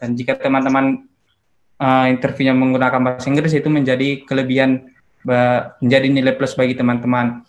Dan 0.00 0.16
jika 0.16 0.40
teman-teman 0.40 1.04
uh, 1.76 2.06
interviewnya 2.08 2.56
menggunakan 2.56 3.00
bahasa 3.04 3.28
Inggris 3.28 3.52
itu 3.52 3.68
menjadi 3.68 4.24
kelebihan 4.24 4.96
menjadi 5.82 6.06
nilai 6.06 6.38
plus 6.38 6.54
bagi 6.54 6.78
teman-teman. 6.78 7.42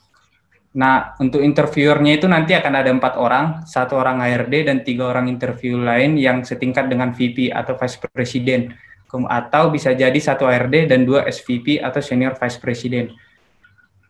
Nah, 0.77 1.17
untuk 1.17 1.41
interviewernya 1.41 2.21
itu 2.21 2.25
nanti 2.29 2.53
akan 2.53 2.73
ada 2.73 2.89
empat 2.89 3.17
orang, 3.17 3.65
satu 3.65 3.97
orang 3.97 4.21
HRD 4.21 4.69
dan 4.69 4.77
tiga 4.85 5.09
orang 5.09 5.29
interview 5.29 5.77
lain 5.81 6.17
yang 6.17 6.41
setingkat 6.45 6.89
dengan 6.89 7.13
VP 7.13 7.49
atau 7.53 7.77
Vice 7.77 7.97
President, 8.13 8.73
atau 9.09 9.73
bisa 9.73 9.93
jadi 9.93 10.13
satu 10.17 10.45
HRD 10.45 10.89
dan 10.89 11.05
dua 11.05 11.25
SVP 11.25 11.81
atau 11.81 12.01
Senior 12.01 12.37
Vice 12.37 12.59
President. 12.61 13.09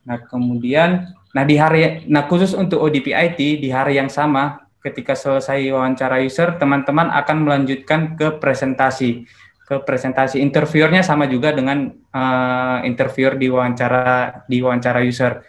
Nah, 0.08 0.20
kemudian, 0.28 1.12
nah 1.38 1.46
di 1.46 1.62
hari, 1.62 2.10
nah 2.10 2.26
khusus 2.26 2.58
untuk 2.58 2.82
ODP 2.82 3.14
IT 3.14 3.62
di 3.62 3.70
hari 3.70 4.02
yang 4.02 4.10
sama, 4.10 4.66
ketika 4.82 5.14
selesai 5.14 5.62
wawancara 5.70 6.18
user, 6.26 6.58
teman-teman 6.58 7.14
akan 7.14 7.46
melanjutkan 7.46 8.18
ke 8.18 8.42
presentasi. 8.42 9.30
Ke 9.68 9.84
presentasi 9.84 10.42
interviewernya 10.42 11.06
sama 11.06 11.30
juga 11.30 11.54
dengan 11.54 11.94
uh, 11.94 12.80
interviewer 12.88 13.38
di 13.38 13.52
wawancara 13.52 14.42
di 14.50 14.64
wawancara 14.64 15.04
user 15.06 15.44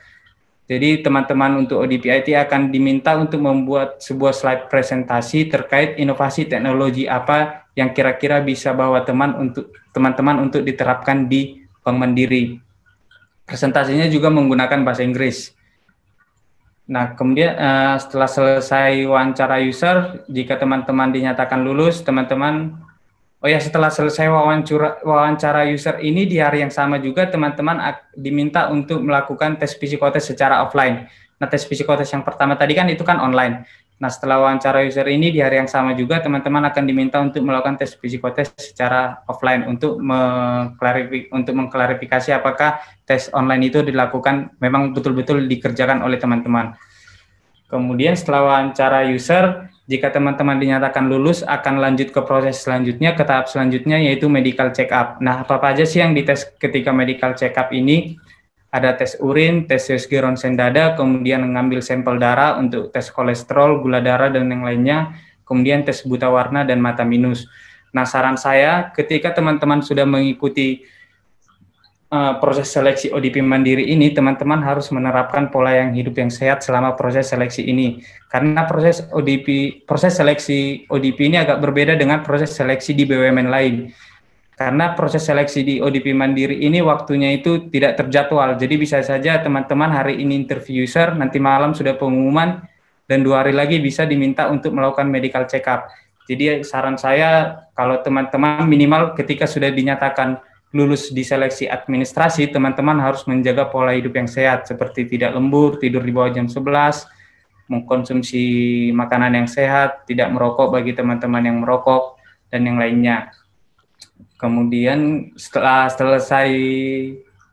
jadi 0.68 1.00
teman-teman 1.00 1.64
untuk 1.64 1.80
ODP 1.80 2.12
IT 2.12 2.28
akan 2.37 2.68
diminta 2.68 3.16
untuk 3.16 3.40
membuat 3.40 4.04
sebuah 4.04 4.37
slide 4.37 4.64
presentasi 4.68 5.49
terkait 5.49 5.97
inovasi 5.97 6.45
teknologi 6.45 7.09
apa 7.09 7.64
yang 7.73 7.97
kira-kira 7.97 8.45
bisa 8.45 8.76
bawa 8.76 9.00
teman 9.00 9.33
untuk 9.33 9.73
teman-teman 9.97 10.45
untuk 10.45 10.61
diterapkan 10.61 11.25
di 11.25 11.64
Bank 11.80 11.97
Mandiri. 11.97 12.61
Presentasinya 13.49 14.12
juga 14.12 14.28
menggunakan 14.28 14.85
bahasa 14.85 15.00
Inggris. 15.00 15.57
Nah, 16.88 17.12
kemudian 17.12 17.52
uh, 17.52 18.00
setelah 18.00 18.26
selesai 18.26 19.04
wawancara 19.04 19.61
user, 19.61 20.25
jika 20.25 20.57
teman-teman 20.57 21.12
dinyatakan 21.12 21.61
lulus, 21.61 22.00
teman-teman 22.00 22.80
Oh 23.38 23.47
ya, 23.47 23.62
setelah 23.62 23.87
selesai 23.87 24.26
wawancara, 24.26 24.99
wawancara 25.07 25.62
user 25.71 26.02
ini 26.02 26.26
di 26.26 26.42
hari 26.42 26.59
yang 26.59 26.75
sama 26.75 26.99
juga 26.99 27.23
teman-teman 27.30 27.78
diminta 28.18 28.66
untuk 28.66 28.99
melakukan 28.99 29.54
tes 29.54 29.78
psikotes 29.78 30.26
secara 30.26 30.66
offline. 30.66 31.07
Nah, 31.38 31.47
tes 31.47 31.62
psikotes 31.62 32.11
yang 32.11 32.26
pertama 32.26 32.59
tadi 32.59 32.75
kan 32.75 32.90
itu 32.90 33.07
kan 33.07 33.23
online. 33.23 33.62
Nah, 33.99 34.07
setelah 34.07 34.38
wawancara 34.47 34.87
user 34.87 35.11
ini 35.11 35.35
di 35.35 35.43
hari 35.43 35.59
yang 35.59 35.67
sama 35.67 35.90
juga 35.90 36.23
teman-teman 36.23 36.71
akan 36.71 36.85
diminta 36.87 37.19
untuk 37.19 37.43
melakukan 37.43 37.83
tes 37.83 37.99
psikotes 37.99 38.55
secara 38.55 39.26
offline 39.26 39.67
untuk 39.67 39.99
mengklarifikasi 39.99 41.35
untuk 41.35 41.55
mengklarifikasi 41.59 42.31
apakah 42.31 42.78
tes 43.02 43.26
online 43.35 43.67
itu 43.67 43.83
dilakukan 43.83 44.55
memang 44.62 44.95
betul-betul 44.95 45.43
dikerjakan 45.50 46.07
oleh 46.07 46.14
teman-teman. 46.14 46.78
Kemudian 47.67 48.14
setelah 48.14 48.47
wawancara 48.47 49.11
user 49.11 49.69
jika 49.88 50.12
teman-teman 50.12 50.61
dinyatakan 50.61 51.09
lulus, 51.09 51.40
akan 51.40 51.81
lanjut 51.81 52.12
ke 52.12 52.21
proses 52.21 52.61
selanjutnya, 52.61 53.17
ke 53.17 53.25
tahap 53.25 53.49
selanjutnya 53.49 53.97
yaitu 53.97 54.28
medical 54.28 54.69
check 54.69 54.93
up. 54.93 55.17
Nah, 55.25 55.49
apa-apa 55.49 55.73
aja 55.73 55.88
sih 55.88 56.05
yang 56.05 56.12
dites 56.12 56.45
ketika 56.61 56.93
medical 56.93 57.33
check 57.33 57.57
up 57.57 57.73
ini? 57.73 58.21
Ada 58.68 59.00
tes 59.00 59.16
urin, 59.25 59.64
tes 59.64 59.80
USG 59.88 60.20
ronsen 60.20 60.52
dada, 60.52 60.92
kemudian 60.92 61.40
mengambil 61.40 61.80
sampel 61.80 62.20
darah 62.20 62.60
untuk 62.60 62.92
tes 62.92 63.08
kolesterol, 63.08 63.80
gula 63.80 64.04
darah, 64.04 64.28
dan 64.28 64.52
yang 64.52 64.60
lainnya, 64.60 65.16
kemudian 65.48 65.88
tes 65.88 66.04
buta 66.04 66.28
warna 66.28 66.68
dan 66.68 66.76
mata 66.76 67.00
minus. 67.00 67.48
Nah, 67.96 68.04
saran 68.04 68.37
saya 68.37 68.92
ketika 68.92 69.32
teman-teman 69.32 69.80
sudah 69.80 70.04
mengikuti 70.04 70.84
uh, 72.12 72.37
proses 72.40 72.68
seleksi 72.68 73.08
ODP 73.08 73.40
mandiri 73.40 73.88
ini, 73.88 74.12
teman-teman 74.12 74.60
harus 74.60 74.92
menerapkan 74.92 75.48
pola 75.48 75.72
yang 75.72 75.96
hidup 75.96 76.20
yang 76.20 76.28
sehat 76.28 76.60
selama 76.60 76.92
proses 76.92 77.32
seleksi 77.32 77.64
ini. 77.64 78.04
Karena 78.28 78.68
proses 78.68 79.04
ODP, 79.08 79.80
proses 79.88 80.16
seleksi 80.16 80.84
ODP 80.92 81.32
ini 81.32 81.40
agak 81.40 81.60
berbeda 81.64 81.96
dengan 81.96 82.20
proses 82.20 82.52
seleksi 82.52 82.92
di 82.92 83.08
BUMN 83.08 83.48
lain. 83.48 83.75
Karena 84.58 84.98
proses 84.98 85.22
seleksi 85.22 85.62
di 85.62 85.74
ODP 85.78 86.10
mandiri 86.18 86.66
ini 86.66 86.82
waktunya 86.82 87.30
itu 87.30 87.70
tidak 87.70 87.94
terjadwal. 88.02 88.58
Jadi 88.58 88.74
bisa 88.74 88.98
saja 89.06 89.38
teman-teman 89.38 89.86
hari 89.86 90.18
ini 90.18 90.34
interview 90.34 90.82
user, 90.82 91.14
nanti 91.14 91.38
malam 91.38 91.78
sudah 91.78 91.94
pengumuman, 91.94 92.66
dan 93.06 93.22
dua 93.22 93.46
hari 93.46 93.54
lagi 93.54 93.78
bisa 93.78 94.02
diminta 94.02 94.50
untuk 94.50 94.74
melakukan 94.74 95.06
medical 95.06 95.46
check 95.46 95.62
up. 95.70 95.86
Jadi 96.26 96.66
saran 96.66 96.98
saya 96.98 97.62
kalau 97.72 98.02
teman-teman 98.02 98.66
minimal 98.66 99.14
ketika 99.14 99.46
sudah 99.46 99.70
dinyatakan 99.70 100.42
lulus 100.74 101.14
di 101.14 101.22
seleksi 101.22 101.70
administrasi, 101.70 102.50
teman-teman 102.50 102.98
harus 103.00 103.24
menjaga 103.24 103.70
pola 103.70 103.94
hidup 103.94 104.12
yang 104.12 104.26
sehat 104.28 104.66
seperti 104.66 105.06
tidak 105.06 105.38
lembur, 105.38 105.80
tidur 105.80 106.02
di 106.04 106.12
bawah 106.12 106.34
jam 106.34 106.50
11, 106.50 107.06
mengkonsumsi 107.70 108.42
makanan 108.90 109.38
yang 109.38 109.48
sehat, 109.48 110.04
tidak 110.04 110.28
merokok 110.34 110.74
bagi 110.74 110.92
teman-teman 110.98 111.46
yang 111.46 111.56
merokok 111.64 112.20
dan 112.52 112.66
yang 112.66 112.76
lainnya. 112.76 113.32
Kemudian 114.38 115.31
setelah 115.35 115.90
selesai 115.90 116.50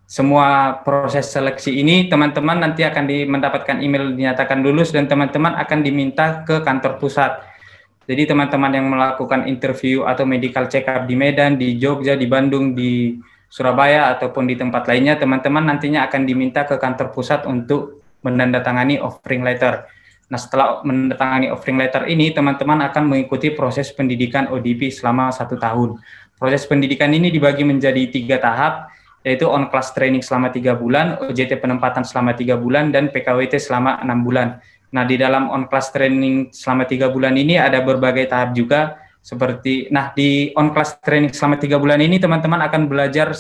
semua 0.06 0.80
proses 0.86 1.34
seleksi 1.34 1.82
ini, 1.82 2.06
teman-teman 2.06 2.62
nanti 2.62 2.86
akan 2.86 3.10
mendapatkan 3.10 3.82
email 3.82 4.14
dinyatakan 4.14 4.62
lulus 4.62 4.94
dan 4.94 5.10
teman-teman 5.10 5.58
akan 5.58 5.82
diminta 5.82 6.46
ke 6.46 6.62
kantor 6.62 7.02
pusat 7.02 7.42
jadi 8.06 8.30
teman-teman 8.30 8.70
yang 8.70 8.88
melakukan 8.94 9.50
interview 9.50 10.06
atau 10.06 10.30
medical 10.30 10.70
check 10.70 10.86
up 10.86 11.10
di 11.10 11.18
Medan, 11.18 11.58
di 11.58 11.82
Jogja, 11.82 12.14
di 12.14 12.30
Bandung, 12.30 12.78
di 12.78 13.18
Surabaya 13.50 14.14
ataupun 14.14 14.46
di 14.46 14.54
tempat 14.54 14.86
lainnya, 14.86 15.18
teman-teman 15.18 15.66
nantinya 15.66 16.06
akan 16.06 16.22
diminta 16.22 16.70
ke 16.70 16.78
kantor 16.78 17.10
pusat 17.10 17.50
untuk 17.50 18.06
menandatangani 18.22 19.02
offering 19.02 19.42
letter. 19.42 19.90
Nah, 20.30 20.38
setelah 20.38 20.86
menandatangani 20.86 21.50
offering 21.50 21.82
letter 21.82 22.06
ini, 22.06 22.30
teman-teman 22.30 22.86
akan 22.90 23.10
mengikuti 23.10 23.54
proses 23.54 23.90
pendidikan 23.90 24.54
ODP 24.54 24.94
selama 24.94 25.34
satu 25.34 25.58
tahun. 25.58 25.98
Proses 26.36 26.68
pendidikan 26.68 27.12
ini 27.16 27.32
dibagi 27.32 27.64
menjadi 27.64 28.12
tiga 28.12 28.38
tahap, 28.44 28.92
yaitu 29.24 29.48
on-class 29.48 29.96
training 29.96 30.20
selama 30.22 30.52
tiga 30.52 30.76
bulan, 30.76 31.18
OJT 31.24 31.64
penempatan 31.64 32.04
selama 32.04 32.36
tiga 32.36 32.60
bulan, 32.60 32.92
dan 32.92 33.08
PKWT 33.10 33.58
selama 33.58 34.04
enam 34.04 34.22
bulan. 34.22 34.60
Nah, 34.92 35.04
di 35.08 35.16
dalam 35.16 35.48
on-class 35.50 35.96
training 35.96 36.52
selama 36.52 36.86
tiga 36.86 37.08
bulan 37.10 37.34
ini 37.36 37.56
ada 37.56 37.80
berbagai 37.82 38.30
tahap 38.30 38.52
juga, 38.54 39.00
seperti, 39.26 39.90
nah 39.90 40.14
di 40.14 40.54
on-class 40.54 41.02
training 41.02 41.34
selama 41.34 41.58
tiga 41.58 41.82
bulan 41.82 41.98
ini 41.98 42.22
teman-teman 42.22 42.62
akan 42.70 42.86
belajar 42.86 43.34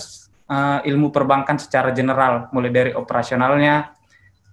uh, 0.49 0.81
ilmu 0.81 1.13
perbankan 1.13 1.61
secara 1.61 1.93
general, 1.93 2.49
mulai 2.49 2.73
dari 2.73 2.91
operasionalnya, 2.97 3.93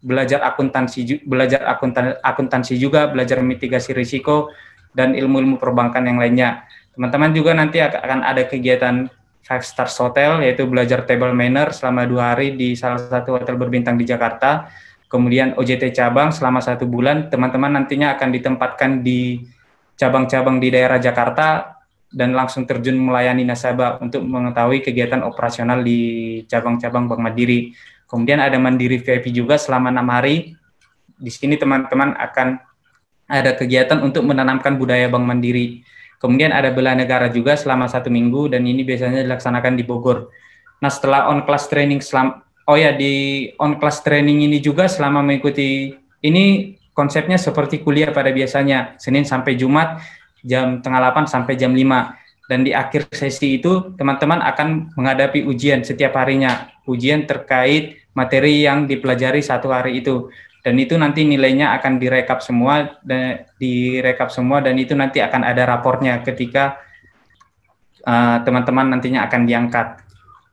belajar 0.05 0.45
akuntansi, 0.45 1.25
belajar 1.25 1.65
akuntan, 1.65 2.21
akuntansi 2.21 2.77
juga, 2.77 3.09
belajar 3.09 3.41
mitigasi 3.41 3.97
risiko, 3.97 4.53
dan 4.93 5.17
ilmu-ilmu 5.17 5.57
perbankan 5.57 6.05
yang 6.05 6.21
lainnya. 6.21 6.69
Teman-teman 6.93 7.33
juga 7.33 7.57
nanti 7.57 7.81
akan 7.81 8.21
ada 8.21 8.45
kegiatan 8.45 9.09
Five 9.43 9.65
Stars 9.67 9.99
Hotel, 9.99 10.45
yaitu 10.47 10.69
belajar 10.71 11.03
table 11.03 11.35
manner 11.35 11.75
selama 11.75 12.07
dua 12.07 12.37
hari 12.37 12.55
di 12.55 12.79
salah 12.79 13.03
satu 13.03 13.35
hotel 13.35 13.59
berbintang 13.59 13.99
di 13.99 14.07
Jakarta. 14.07 14.71
Kemudian 15.11 15.59
OJT 15.59 15.93
cabang 15.93 16.33
selama 16.33 16.63
satu 16.63 16.89
bulan, 16.89 17.29
teman-teman 17.29 17.75
nantinya 17.75 18.17
akan 18.17 18.29
ditempatkan 18.33 19.05
di 19.05 19.45
cabang-cabang 19.99 20.57
di 20.57 20.73
daerah 20.73 20.97
Jakarta 20.97 21.77
dan 22.13 22.33
langsung 22.37 22.69
terjun 22.69 22.97
melayani 22.97 23.45
nasabah 23.45 24.01
untuk 24.01 24.25
mengetahui 24.25 24.85
kegiatan 24.85 25.21
operasional 25.25 25.81
di 25.81 26.41
cabang-cabang 26.49 27.09
Bank 27.09 27.21
Mandiri. 27.21 27.73
Kemudian 28.09 28.41
ada 28.41 28.57
Mandiri 28.61 29.01
VIP 29.01 29.33
juga 29.33 29.57
selama 29.57 29.89
enam 29.89 30.09
hari. 30.13 30.53
Di 31.17 31.33
sini 31.33 31.57
teman-teman 31.57 32.13
akan 32.17 32.61
ada 33.33 33.57
kegiatan 33.57 34.01
untuk 34.05 34.29
menanamkan 34.29 34.77
budaya 34.77 35.09
Bank 35.09 35.25
Mandiri. 35.25 35.81
Kemudian 36.23 36.55
ada 36.55 36.71
bela 36.71 36.95
negara 36.95 37.27
juga 37.27 37.59
selama 37.59 37.91
satu 37.91 38.07
minggu 38.07 38.55
dan 38.55 38.63
ini 38.63 38.87
biasanya 38.87 39.27
dilaksanakan 39.27 39.75
di 39.75 39.83
Bogor. 39.83 40.31
Nah 40.79 40.87
setelah 40.87 41.27
on 41.27 41.43
class 41.43 41.67
training 41.67 41.99
selam, 41.99 42.39
oh 42.71 42.79
ya 42.79 42.95
di 42.95 43.51
on 43.59 43.83
class 43.83 44.07
training 44.07 44.47
ini 44.47 44.63
juga 44.63 44.87
selama 44.87 45.19
mengikuti 45.19 45.91
ini 46.23 46.79
konsepnya 46.95 47.43
seperti 47.43 47.83
kuliah 47.83 48.15
pada 48.15 48.31
biasanya 48.31 48.95
Senin 49.03 49.27
sampai 49.27 49.59
Jumat 49.59 49.99
jam 50.47 50.79
tengah 50.79 51.11
8 51.11 51.27
sampai 51.27 51.59
jam 51.59 51.75
5 51.75 51.83
dan 52.47 52.63
di 52.63 52.71
akhir 52.71 53.11
sesi 53.11 53.59
itu 53.59 53.95
teman-teman 53.99 54.39
akan 54.43 54.95
menghadapi 54.95 55.43
ujian 55.43 55.83
setiap 55.83 56.15
harinya 56.19 56.71
ujian 56.87 57.27
terkait 57.27 57.99
materi 58.13 58.63
yang 58.63 58.85
dipelajari 58.87 59.41
satu 59.41 59.73
hari 59.75 60.03
itu 60.05 60.29
dan 60.63 60.75
itu 60.79 60.95
nanti 60.95 61.27
nilainya 61.27 61.75
akan 61.79 61.99
direkap 61.99 62.39
semua 62.39 62.99
dan 63.03 63.47
direkap 63.59 64.31
semua 64.31 64.63
dan 64.63 64.79
itu 64.79 64.95
nanti 64.95 65.19
akan 65.19 65.43
ada 65.43 65.67
rapornya 65.67 66.23
ketika 66.23 66.79
uh, 68.07 68.39
teman-teman 68.47 68.87
uh, 68.87 68.91
nantinya 68.97 69.27
akan 69.27 69.43
diangkat 69.45 70.01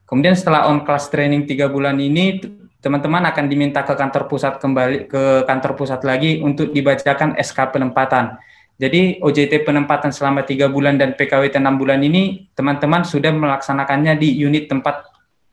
kemudian 0.10 0.34
setelah 0.34 0.66
on 0.68 0.82
class 0.82 1.14
training 1.14 1.46
tiga 1.46 1.70
bulan 1.70 2.02
ini 2.02 2.42
teman-teman 2.82 3.30
akan 3.30 3.46
diminta 3.46 3.86
ke 3.86 3.94
kantor 3.94 4.26
pusat 4.26 4.58
kembali 4.58 5.06
ke 5.06 5.46
kantor 5.46 5.72
pusat 5.78 6.02
lagi 6.02 6.42
untuk 6.42 6.74
dibacakan 6.74 7.38
SK 7.38 7.70
penempatan 7.76 8.40
jadi 8.80 9.20
OJT 9.20 9.68
penempatan 9.68 10.16
selama 10.16 10.48
tiga 10.48 10.72
bulan 10.72 10.96
dan 10.96 11.12
PKWT 11.12 11.60
enam 11.60 11.76
bulan 11.76 12.00
ini 12.00 12.48
teman-teman 12.56 13.04
sudah 13.04 13.36
melaksanakannya 13.36 14.16
di 14.16 14.40
unit 14.40 14.72
tempat 14.72 15.04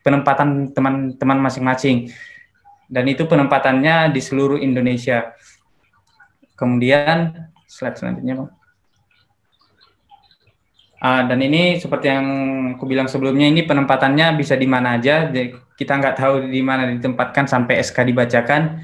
penempatan 0.07 0.71
teman-teman 0.71 1.39
masing-masing. 1.43 2.15
Dan 2.87 3.11
itu 3.11 3.27
penempatannya 3.27 4.15
di 4.15 4.21
seluruh 4.23 4.59
Indonesia. 4.63 5.35
Kemudian 6.55 7.35
slide 7.67 7.99
selanjutnya, 7.99 8.35
Bang. 8.43 8.51
Uh, 10.97 11.23
dan 11.29 11.39
ini 11.45 11.77
seperti 11.77 12.09
yang 12.09 12.27
aku 12.79 12.89
bilang 12.89 13.05
sebelumnya, 13.07 13.53
ini 13.53 13.69
penempatannya 13.69 14.33
bisa 14.39 14.57
di 14.57 14.65
mana 14.65 14.97
aja. 14.97 15.29
Jadi 15.29 15.53
kita 15.77 15.93
nggak 15.99 16.17
tahu 16.17 16.35
di 16.49 16.65
mana 16.65 16.89
ditempatkan 16.89 17.45
sampai 17.45 17.85
SK 17.85 18.09
dibacakan 18.09 18.81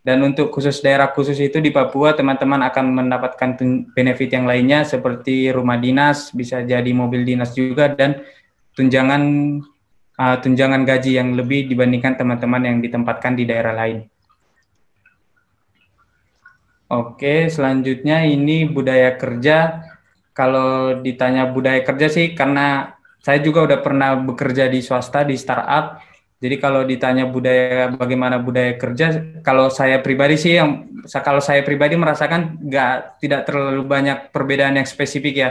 dan 0.00 0.24
untuk 0.24 0.48
khusus 0.48 0.80
daerah 0.80 1.12
khusus 1.12 1.36
itu 1.36 1.60
di 1.60 1.68
Papua, 1.68 2.16
teman-teman 2.16 2.64
akan 2.72 3.04
mendapatkan 3.04 3.60
benefit 3.92 4.32
yang 4.32 4.48
lainnya 4.48 4.80
seperti 4.80 5.52
rumah 5.52 5.76
dinas, 5.76 6.32
bisa 6.32 6.64
jadi 6.64 6.88
mobil 6.96 7.20
dinas 7.28 7.52
juga, 7.52 7.92
dan 7.92 8.24
tunjangan 8.72 9.20
uh, 10.20 10.36
tunjangan 10.36 10.84
gaji 10.84 11.16
yang 11.16 11.32
lebih 11.32 11.72
dibandingkan 11.72 12.20
teman-teman 12.20 12.60
yang 12.68 12.76
ditempatkan 12.84 13.32
di 13.32 13.48
daerah 13.48 13.72
lain. 13.72 14.04
Oke, 16.90 17.48
selanjutnya 17.48 18.28
ini 18.28 18.68
budaya 18.68 19.16
kerja. 19.16 19.88
Kalau 20.36 21.00
ditanya 21.00 21.48
budaya 21.48 21.80
kerja 21.80 22.10
sih, 22.10 22.36
karena 22.36 22.98
saya 23.22 23.40
juga 23.40 23.64
udah 23.64 23.78
pernah 23.80 24.18
bekerja 24.18 24.66
di 24.66 24.82
swasta, 24.82 25.22
di 25.22 25.38
startup, 25.38 26.02
jadi 26.40 26.56
kalau 26.56 26.88
ditanya 26.88 27.28
budaya 27.28 27.92
bagaimana 27.92 28.40
budaya 28.40 28.72
kerja, 28.80 29.38
kalau 29.44 29.68
saya 29.68 30.00
pribadi 30.00 30.40
sih 30.40 30.56
yang 30.56 30.88
kalau 31.20 31.38
saya 31.44 31.60
pribadi 31.60 32.00
merasakan 32.00 32.56
nggak 32.64 33.20
tidak 33.20 33.44
terlalu 33.44 33.84
banyak 33.84 34.32
perbedaan 34.32 34.80
yang 34.80 34.88
spesifik 34.88 35.34
ya 35.36 35.50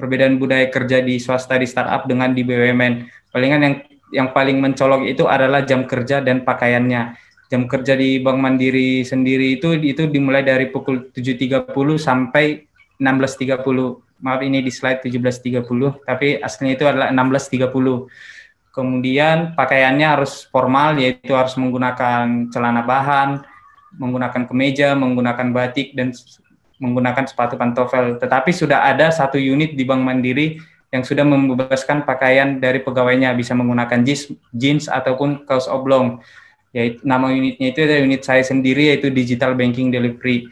perbedaan 0.00 0.40
budaya 0.40 0.72
kerja 0.72 1.04
di 1.04 1.20
swasta 1.20 1.60
di 1.60 1.68
startup 1.68 2.08
dengan 2.08 2.32
di 2.32 2.40
BUMN. 2.40 3.04
Palingan 3.28 3.60
yang 3.60 3.74
yang 4.10 4.34
paling 4.34 4.58
mencolok 4.58 5.06
itu 5.06 5.26
adalah 5.26 5.62
jam 5.62 5.86
kerja 5.86 6.22
dan 6.22 6.42
pakaiannya. 6.42 7.14
Jam 7.50 7.66
kerja 7.66 7.98
di 7.98 8.22
Bank 8.22 8.38
Mandiri 8.38 9.02
sendiri 9.02 9.58
itu 9.58 9.74
itu 9.74 10.06
dimulai 10.06 10.46
dari 10.46 10.70
pukul 10.70 11.10
7.30 11.10 11.66
sampai 11.98 12.62
16.30. 13.02 13.62
Maaf 14.20 14.44
ini 14.44 14.60
di 14.60 14.68
slide 14.68 15.00
17.30, 15.00 16.04
tapi 16.04 16.36
aslinya 16.36 16.74
itu 16.76 16.84
adalah 16.84 17.08
16.30 17.08 18.04
Kemudian 18.70 19.58
pakaiannya 19.58 20.06
harus 20.06 20.46
formal, 20.46 20.94
yaitu 20.94 21.34
harus 21.34 21.58
menggunakan 21.58 22.54
celana 22.54 22.86
bahan, 22.86 23.42
menggunakan 23.98 24.46
kemeja, 24.46 24.94
menggunakan 24.94 25.50
batik, 25.50 25.90
dan 25.98 26.14
menggunakan 26.78 27.26
sepatu 27.26 27.58
pantofel. 27.58 28.14
Tetapi 28.22 28.54
sudah 28.54 28.86
ada 28.86 29.10
satu 29.10 29.42
unit 29.42 29.74
di 29.74 29.82
Bank 29.82 30.06
Mandiri 30.06 30.62
yang 30.90 31.06
sudah 31.06 31.22
membebaskan 31.22 32.02
pakaian 32.02 32.58
dari 32.58 32.82
pegawainya, 32.82 33.30
bisa 33.38 33.54
menggunakan 33.54 34.02
jeans, 34.02 34.34
jeans 34.50 34.84
ataupun 34.90 35.46
kaos 35.46 35.70
oblong. 35.70 36.18
Yaitu, 36.74 37.02
nama 37.06 37.30
unitnya 37.30 37.70
itu 37.70 37.82
adalah 37.82 38.02
unit 38.02 38.22
saya 38.26 38.42
sendiri, 38.42 38.90
yaitu 38.94 39.10
Digital 39.10 39.54
Banking 39.54 39.94
Delivery. 39.94 40.50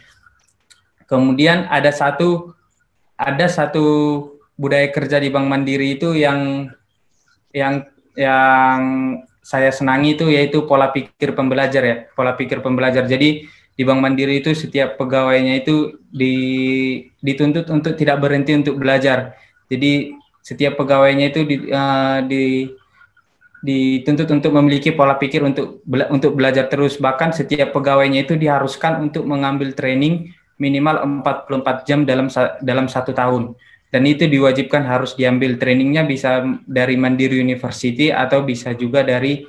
Kemudian 1.10 1.66
ada 1.66 1.90
satu 1.90 2.54
ada 3.18 3.50
satu 3.50 3.86
budaya 4.54 4.86
kerja 4.94 5.18
di 5.18 5.30
Bank 5.30 5.46
Mandiri 5.50 5.98
itu 5.98 6.14
yang 6.14 6.70
yang 7.50 7.86
yang 8.14 8.78
saya 9.42 9.72
senangi 9.72 10.14
itu 10.14 10.28
yaitu 10.28 10.68
pola 10.68 10.90
pikir 10.94 11.34
pembelajar 11.34 11.82
ya, 11.82 11.96
pola 12.14 12.38
pikir 12.38 12.62
pembelajar. 12.62 13.06
Jadi 13.10 13.48
di 13.78 13.82
Bank 13.86 14.02
Mandiri 14.02 14.42
itu 14.42 14.54
setiap 14.58 14.98
pegawainya 14.98 15.62
itu 15.62 16.02
di, 16.10 16.34
dituntut 17.22 17.70
untuk 17.70 17.94
tidak 17.94 18.18
berhenti 18.18 18.58
untuk 18.58 18.74
belajar. 18.74 19.38
Jadi 19.70 20.18
setiap 20.48 20.80
pegawainya 20.80 21.28
itu 21.28 21.44
di, 21.44 21.56
uh, 21.68 22.24
di 22.24 22.72
dituntut 23.58 24.30
untuk 24.30 24.54
memiliki 24.54 24.94
pola 24.94 25.18
pikir 25.18 25.44
untuk 25.44 25.82
bela, 25.84 26.08
untuk 26.08 26.32
belajar 26.32 26.72
terus. 26.72 26.96
Bahkan 26.96 27.36
setiap 27.36 27.76
pegawainya 27.76 28.24
itu 28.24 28.40
diharuskan 28.40 29.04
untuk 29.04 29.28
mengambil 29.28 29.76
training 29.76 30.32
minimal 30.56 31.22
44 31.22 31.84
jam 31.84 32.08
dalam 32.08 32.32
dalam 32.64 32.86
satu 32.88 33.12
tahun. 33.12 33.52
Dan 33.88 34.04
itu 34.08 34.24
diwajibkan 34.28 34.84
harus 34.84 35.16
diambil. 35.16 35.56
Trainingnya 35.60 36.04
bisa 36.04 36.44
dari 36.64 36.96
Mandiri 36.96 37.40
University 37.40 38.08
atau 38.12 38.44
bisa 38.44 38.72
juga 38.76 39.04
dari 39.04 39.44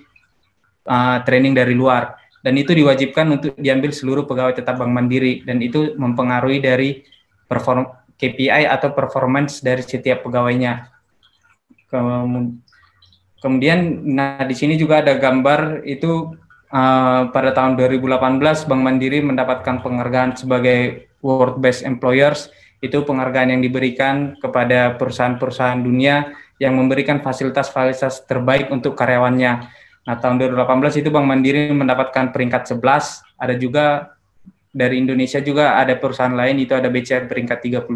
uh, 0.88 1.18
training 1.24 1.56
dari 1.56 1.76
luar. 1.76 2.16
Dan 2.40 2.56
itu 2.56 2.72
diwajibkan 2.72 3.36
untuk 3.36 3.52
diambil 3.60 3.92
seluruh 3.92 4.24
pegawai 4.24 4.56
tetap 4.56 4.80
Bank 4.80 4.96
Mandiri. 4.96 5.44
Dan 5.44 5.60
itu 5.60 5.92
mempengaruhi 6.00 6.64
dari 6.64 7.04
perform 7.52 7.99
KPI 8.20 8.68
atau 8.68 8.92
performance 8.92 9.64
dari 9.64 9.80
setiap 9.80 10.28
pegawainya. 10.28 10.92
Kemudian 13.40 14.04
nah 14.04 14.44
di 14.44 14.52
sini 14.52 14.76
juga 14.76 15.00
ada 15.00 15.16
gambar 15.16 15.88
itu 15.88 16.36
uh, 16.70 17.22
pada 17.32 17.56
tahun 17.56 17.80
2018 17.80 18.68
Bank 18.68 18.82
Mandiri 18.84 19.24
mendapatkan 19.24 19.80
penghargaan 19.80 20.36
sebagai 20.36 21.10
World 21.24 21.64
Best 21.64 21.88
Employers 21.88 22.52
itu 22.80 23.04
penghargaan 23.04 23.56
yang 23.56 23.62
diberikan 23.64 24.40
kepada 24.40 24.96
perusahaan-perusahaan 24.96 25.80
dunia 25.80 26.32
yang 26.60 26.76
memberikan 26.76 27.24
fasilitas-fasilitas 27.24 28.28
terbaik 28.28 28.72
untuk 28.72 28.96
karyawannya. 28.96 29.68
Nah, 30.08 30.16
tahun 30.20 30.40
2018 30.40 31.00
itu 31.04 31.12
Bank 31.12 31.28
Mandiri 31.28 31.72
mendapatkan 31.72 32.32
peringkat 32.32 32.72
11, 32.72 33.24
ada 33.40 33.54
juga 33.56 34.16
dari 34.70 35.02
Indonesia 35.02 35.42
juga 35.42 35.78
ada 35.82 35.98
perusahaan 35.98 36.34
lain 36.34 36.62
itu 36.62 36.78
ada 36.78 36.88
BCR 36.88 37.26
peringkat 37.26 37.60
32 37.66 37.90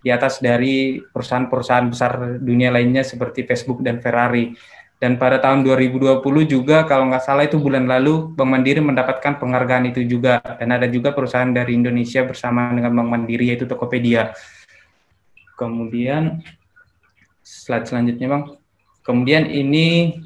di 0.00 0.08
atas 0.08 0.40
dari 0.40 0.98
perusahaan-perusahaan 0.98 1.86
besar 1.92 2.40
dunia 2.40 2.72
lainnya 2.72 3.04
seperti 3.04 3.44
Facebook 3.44 3.84
dan 3.84 4.00
Ferrari. 4.00 4.56
Dan 5.00 5.16
pada 5.16 5.40
tahun 5.40 5.64
2020 5.64 6.20
juga 6.44 6.84
kalau 6.84 7.08
nggak 7.08 7.24
salah 7.24 7.48
itu 7.48 7.56
bulan 7.56 7.88
lalu 7.88 8.36
Bank 8.36 8.52
Mandiri 8.52 8.84
mendapatkan 8.84 9.40
penghargaan 9.40 9.88
itu 9.88 10.04
juga 10.04 10.44
dan 10.44 10.76
ada 10.76 10.84
juga 10.92 11.16
perusahaan 11.16 11.48
dari 11.48 11.72
Indonesia 11.72 12.20
bersama 12.20 12.68
dengan 12.76 12.92
Bank 12.92 13.08
Mandiri 13.08 13.48
yaitu 13.48 13.64
Tokopedia. 13.64 14.36
Kemudian 15.56 16.44
slide 17.40 17.88
selanjutnya 17.88 18.28
Bang. 18.28 18.44
Kemudian 19.00 19.48
ini 19.48 20.20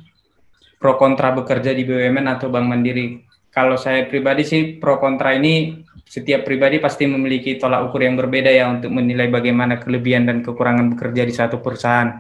pro 0.83 1.00
kontra 1.00 1.33
bekerja 1.33 1.72
di 1.72 1.87
BUMN 1.87 2.26
atau 2.35 2.50
Bank 2.50 2.66
Mandiri. 2.68 3.23
Kalau 3.55 3.79
saya 3.79 4.11
pribadi 4.11 4.43
sih 4.43 4.83
pro 4.83 4.99
kontra 4.99 5.31
ini 5.38 5.87
setiap 6.05 6.43
pribadi 6.43 6.83
pasti 6.83 7.07
memiliki 7.07 7.55
tolak 7.55 7.87
ukur 7.90 8.03
yang 8.03 8.19
berbeda 8.19 8.51
ya 8.51 8.67
untuk 8.67 8.90
menilai 8.90 9.31
bagaimana 9.31 9.79
kelebihan 9.79 10.27
dan 10.27 10.43
kekurangan 10.43 10.95
bekerja 10.95 11.23
di 11.23 11.35
satu 11.35 11.62
perusahaan. 11.62 12.19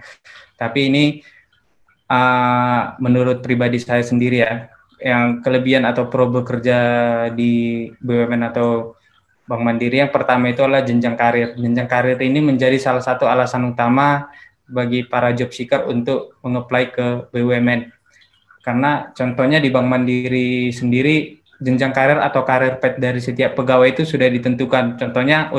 Tapi 0.54 0.80
ini 0.88 1.04
uh, 2.08 2.94
menurut 2.98 3.42
pribadi 3.42 3.82
saya 3.82 4.02
sendiri 4.02 4.46
ya, 4.46 4.70
yang 5.02 5.42
kelebihan 5.44 5.84
atau 5.84 6.08
pro 6.08 6.30
bekerja 6.30 6.78
di 7.34 7.86
BUMN 8.00 8.42
atau 8.50 8.98
Bank 9.44 9.62
Mandiri. 9.62 10.00
Yang 10.00 10.12
pertama 10.16 10.48
itu 10.48 10.64
adalah 10.64 10.82
jenjang 10.82 11.14
karir. 11.14 11.52
Jenjang 11.54 11.86
karir 11.86 12.18
ini 12.18 12.40
menjadi 12.40 12.80
salah 12.80 13.04
satu 13.04 13.28
alasan 13.28 13.68
utama 13.68 14.32
bagi 14.64 15.04
para 15.04 15.30
job 15.36 15.52
seeker 15.52 15.84
untuk 15.86 16.40
mengapply 16.40 16.84
ke 16.90 17.06
BUMN. 17.30 17.93
Karena 18.64 19.12
contohnya 19.12 19.60
di 19.60 19.68
Bank 19.68 19.84
Mandiri 19.84 20.72
sendiri 20.72 21.36
jenjang 21.60 21.92
karir 21.92 22.18
atau 22.18 22.42
karir 22.48 22.80
pet 22.80 22.96
dari 22.96 23.20
setiap 23.20 23.52
pegawai 23.52 23.92
itu 23.92 24.02
sudah 24.08 24.26
ditentukan. 24.32 24.96
Contohnya 24.96 25.52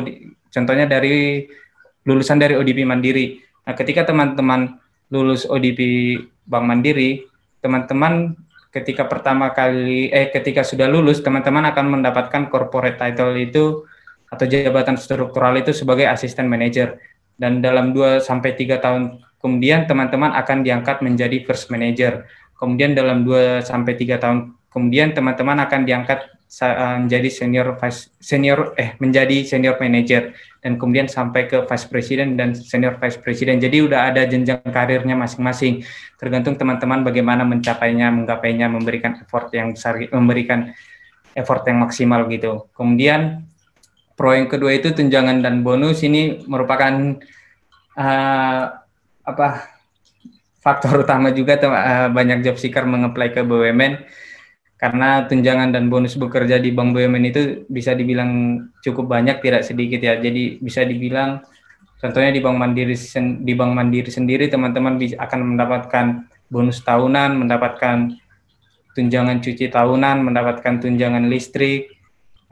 contohnya 0.50 0.89
dari 0.89 1.46
lulusan 2.10 2.41
dari 2.41 2.58
ODP 2.58 2.82
Mandiri. 2.82 3.38
Nah, 3.65 3.78
ketika 3.78 4.10
teman-teman 4.10 4.82
lulus 5.13 5.46
ODP 5.46 5.80
Bank 6.50 6.65
Mandiri, 6.65 7.22
teman-teman 7.62 8.34
ketika 8.74 9.08
pertama 9.08 9.54
kali 9.54 10.12
eh 10.12 10.34
ketika 10.34 10.65
sudah 10.65 10.89
lulus 10.89 11.24
teman-teman 11.24 11.63
akan 11.72 11.86
mendapatkan 11.96 12.52
corporate 12.52 13.00
title 13.00 13.32
itu 13.39 13.88
atau 14.28 14.46
jabatan 14.50 15.00
struktural 15.00 15.56
itu 15.56 15.72
sebagai 15.72 16.04
asisten 16.10 16.52
manager 16.52 17.00
dan 17.39 17.63
dalam 17.63 17.96
2 17.96 18.20
sampai 18.20 18.52
3 18.52 18.84
tahun 18.84 19.04
kemudian 19.39 19.88
teman-teman 19.88 20.36
akan 20.36 20.65
diangkat 20.65 21.00
menjadi 21.06 21.46
first 21.48 21.72
manager. 21.72 22.26
Kemudian 22.56 22.96
dalam 22.96 23.28
2 23.28 23.62
sampai 23.62 23.94
3 24.00 24.18
tahun 24.20 24.39
kemudian 24.72 25.15
teman-teman 25.15 25.56
akan 25.63 25.88
diangkat 25.88 26.20
eh, 26.60 26.98
menjadi 27.00 27.30
senior 27.32 27.80
vice 27.80 28.12
senior 28.20 28.76
eh 28.76 29.00
menjadi 29.00 29.48
senior 29.48 29.80
manager 29.80 30.36
dan 30.60 30.76
kemudian 30.76 31.08
sampai 31.08 31.48
ke 31.48 31.63
vice 31.63 31.88
president 31.88 32.36
dan 32.36 32.52
senior 32.56 33.00
vice 33.00 33.20
president. 33.20 33.63
Jadi 33.63 33.88
udah 33.88 34.12
ada 34.12 34.28
jenjang 34.28 34.60
karirnya 34.68 35.15
masing-masing. 35.15 35.84
Tergantung 36.20 36.60
teman-teman 36.60 37.04
bagaimana 37.08 37.48
mencapainya, 37.48 38.12
menggapainya, 38.12 38.68
memberikan 38.68 39.20
effort 39.24 39.52
yang 39.56 39.72
besar, 39.76 40.00
memberikan 40.12 40.76
effort 41.36 41.63
yang 41.68 41.84
maksimal 41.84 42.28
gitu. 42.32 42.68
Kemudian 42.76 43.46
Pro 44.15 44.32
yang 44.32 44.48
kedua 44.48 44.72
itu 44.72 44.96
tunjangan 44.96 45.44
dan 45.44 45.60
bonus 45.60 46.00
ini 46.08 46.39
merupakan 46.48 47.20
uh, 48.00 48.63
apa 49.28 49.48
faktor 50.65 51.06
utama 51.06 51.30
juga 51.30 51.62
uh, 51.62 52.10
banyak 52.10 52.41
job 52.41 52.58
seeker 52.58 52.89
mengapply 52.89 53.30
ke 53.30 53.45
BUMN 53.45 54.01
karena 54.82 55.23
tunjangan 55.30 55.69
dan 55.69 55.93
bonus 55.93 56.17
bekerja 56.17 56.58
di 56.58 56.73
bank 56.73 56.97
BUMN 56.97 57.23
itu 57.30 57.41
bisa 57.69 57.93
dibilang 57.93 58.60
cukup 58.82 59.06
banyak 59.08 59.39
tidak 59.45 59.62
sedikit 59.62 60.01
ya. 60.01 60.17
Jadi 60.17 60.58
bisa 60.58 60.82
dibilang 60.82 61.45
contohnya 62.01 62.34
di 62.34 62.41
Bank 62.43 62.58
Mandiri 62.60 62.97
di 63.45 63.54
Bank 63.56 63.71
Mandiri 63.71 64.12
sendiri 64.12 64.51
teman-teman 64.51 64.99
akan 64.99 65.39
mendapatkan 65.56 66.06
bonus 66.51 66.84
tahunan, 66.84 67.39
mendapatkan 67.39 68.12
tunjangan 68.97 69.39
cuci 69.39 69.71
tahunan, 69.71 70.28
mendapatkan 70.28 70.82
tunjangan 70.82 71.30
listrik, 71.32 71.94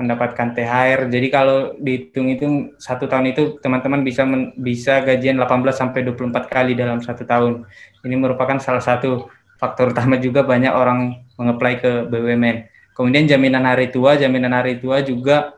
mendapatkan 0.04 0.52
THR. 0.52 1.08
Jadi 1.08 1.28
kalau 1.32 1.74
dihitung 1.80 2.28
itu 2.30 2.76
satu 2.76 3.08
tahun 3.08 3.32
itu 3.32 3.58
teman-teman 3.64 4.04
bisa 4.04 4.28
men, 4.28 4.52
bisa 4.60 5.00
gajian 5.02 5.40
18 5.40 5.50
sampai 5.72 6.04
24 6.04 6.52
kali 6.52 6.76
dalam 6.76 7.00
satu 7.00 7.24
tahun. 7.24 7.64
Ini 8.04 8.16
merupakan 8.20 8.60
salah 8.60 8.84
satu 8.84 9.32
faktor 9.58 9.96
utama 9.96 10.20
juga 10.20 10.44
banyak 10.44 10.76
orang 10.76 11.24
mengapply 11.40 11.74
ke 11.80 11.92
BUMN. 12.12 12.68
Kemudian 12.94 13.26
jaminan 13.26 13.64
hari 13.64 13.90
tua, 13.90 14.20
jaminan 14.20 14.54
hari 14.54 14.78
tua 14.78 15.02
juga 15.02 15.58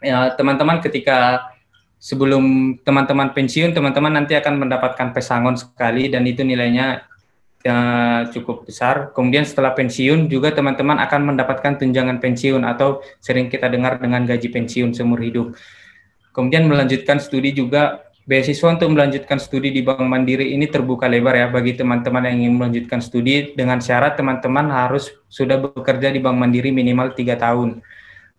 ya 0.00 0.32
teman-teman 0.32 0.78
ketika 0.80 1.50
sebelum 1.98 2.76
teman-teman 2.86 3.34
pensiun, 3.34 3.74
teman-teman 3.74 4.22
nanti 4.22 4.38
akan 4.38 4.62
mendapatkan 4.62 5.10
pesangon 5.10 5.58
sekali 5.58 6.06
dan 6.06 6.22
itu 6.24 6.46
nilainya 6.46 7.02
ya, 7.66 7.78
cukup 8.30 8.62
besar. 8.62 9.10
Kemudian 9.10 9.42
setelah 9.42 9.74
pensiun 9.74 10.30
juga 10.30 10.54
teman-teman 10.54 11.02
akan 11.02 11.34
mendapatkan 11.34 11.82
tunjangan 11.82 12.22
pensiun 12.22 12.62
atau 12.62 13.02
sering 13.18 13.50
kita 13.50 13.66
dengar 13.66 13.98
dengan 13.98 14.22
gaji 14.22 14.46
pensiun 14.46 14.94
seumur 14.94 15.18
hidup. 15.18 15.58
Kemudian 16.30 16.70
melanjutkan 16.70 17.18
studi 17.18 17.50
juga 17.50 18.06
beasiswa 18.26 18.74
untuk 18.74 18.90
melanjutkan 18.90 19.38
studi 19.38 19.70
di 19.70 19.86
Bank 19.86 20.02
Mandiri 20.02 20.50
ini 20.50 20.66
terbuka 20.66 21.06
lebar 21.06 21.38
ya 21.38 21.46
bagi 21.46 21.78
teman-teman 21.78 22.26
yang 22.26 22.36
ingin 22.42 22.54
melanjutkan 22.58 22.98
studi 22.98 23.54
dengan 23.54 23.78
syarat 23.78 24.18
teman-teman 24.18 24.66
harus 24.66 25.14
sudah 25.30 25.62
bekerja 25.62 26.10
di 26.10 26.18
Bank 26.18 26.34
Mandiri 26.34 26.74
minimal 26.74 27.14
tiga 27.14 27.38
tahun 27.38 27.80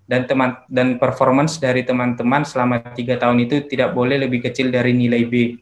dan 0.07 0.27
teman 0.27 0.59
dan 0.67 0.99
performance 0.99 1.59
dari 1.59 1.87
teman-teman 1.87 2.43
selama 2.43 2.83
tiga 2.95 3.15
tahun 3.15 3.47
itu 3.47 3.63
tidak 3.67 3.95
boleh 3.95 4.19
lebih 4.19 4.43
kecil 4.43 4.71
dari 4.71 4.91
nilai 4.91 5.23
B 5.23 5.55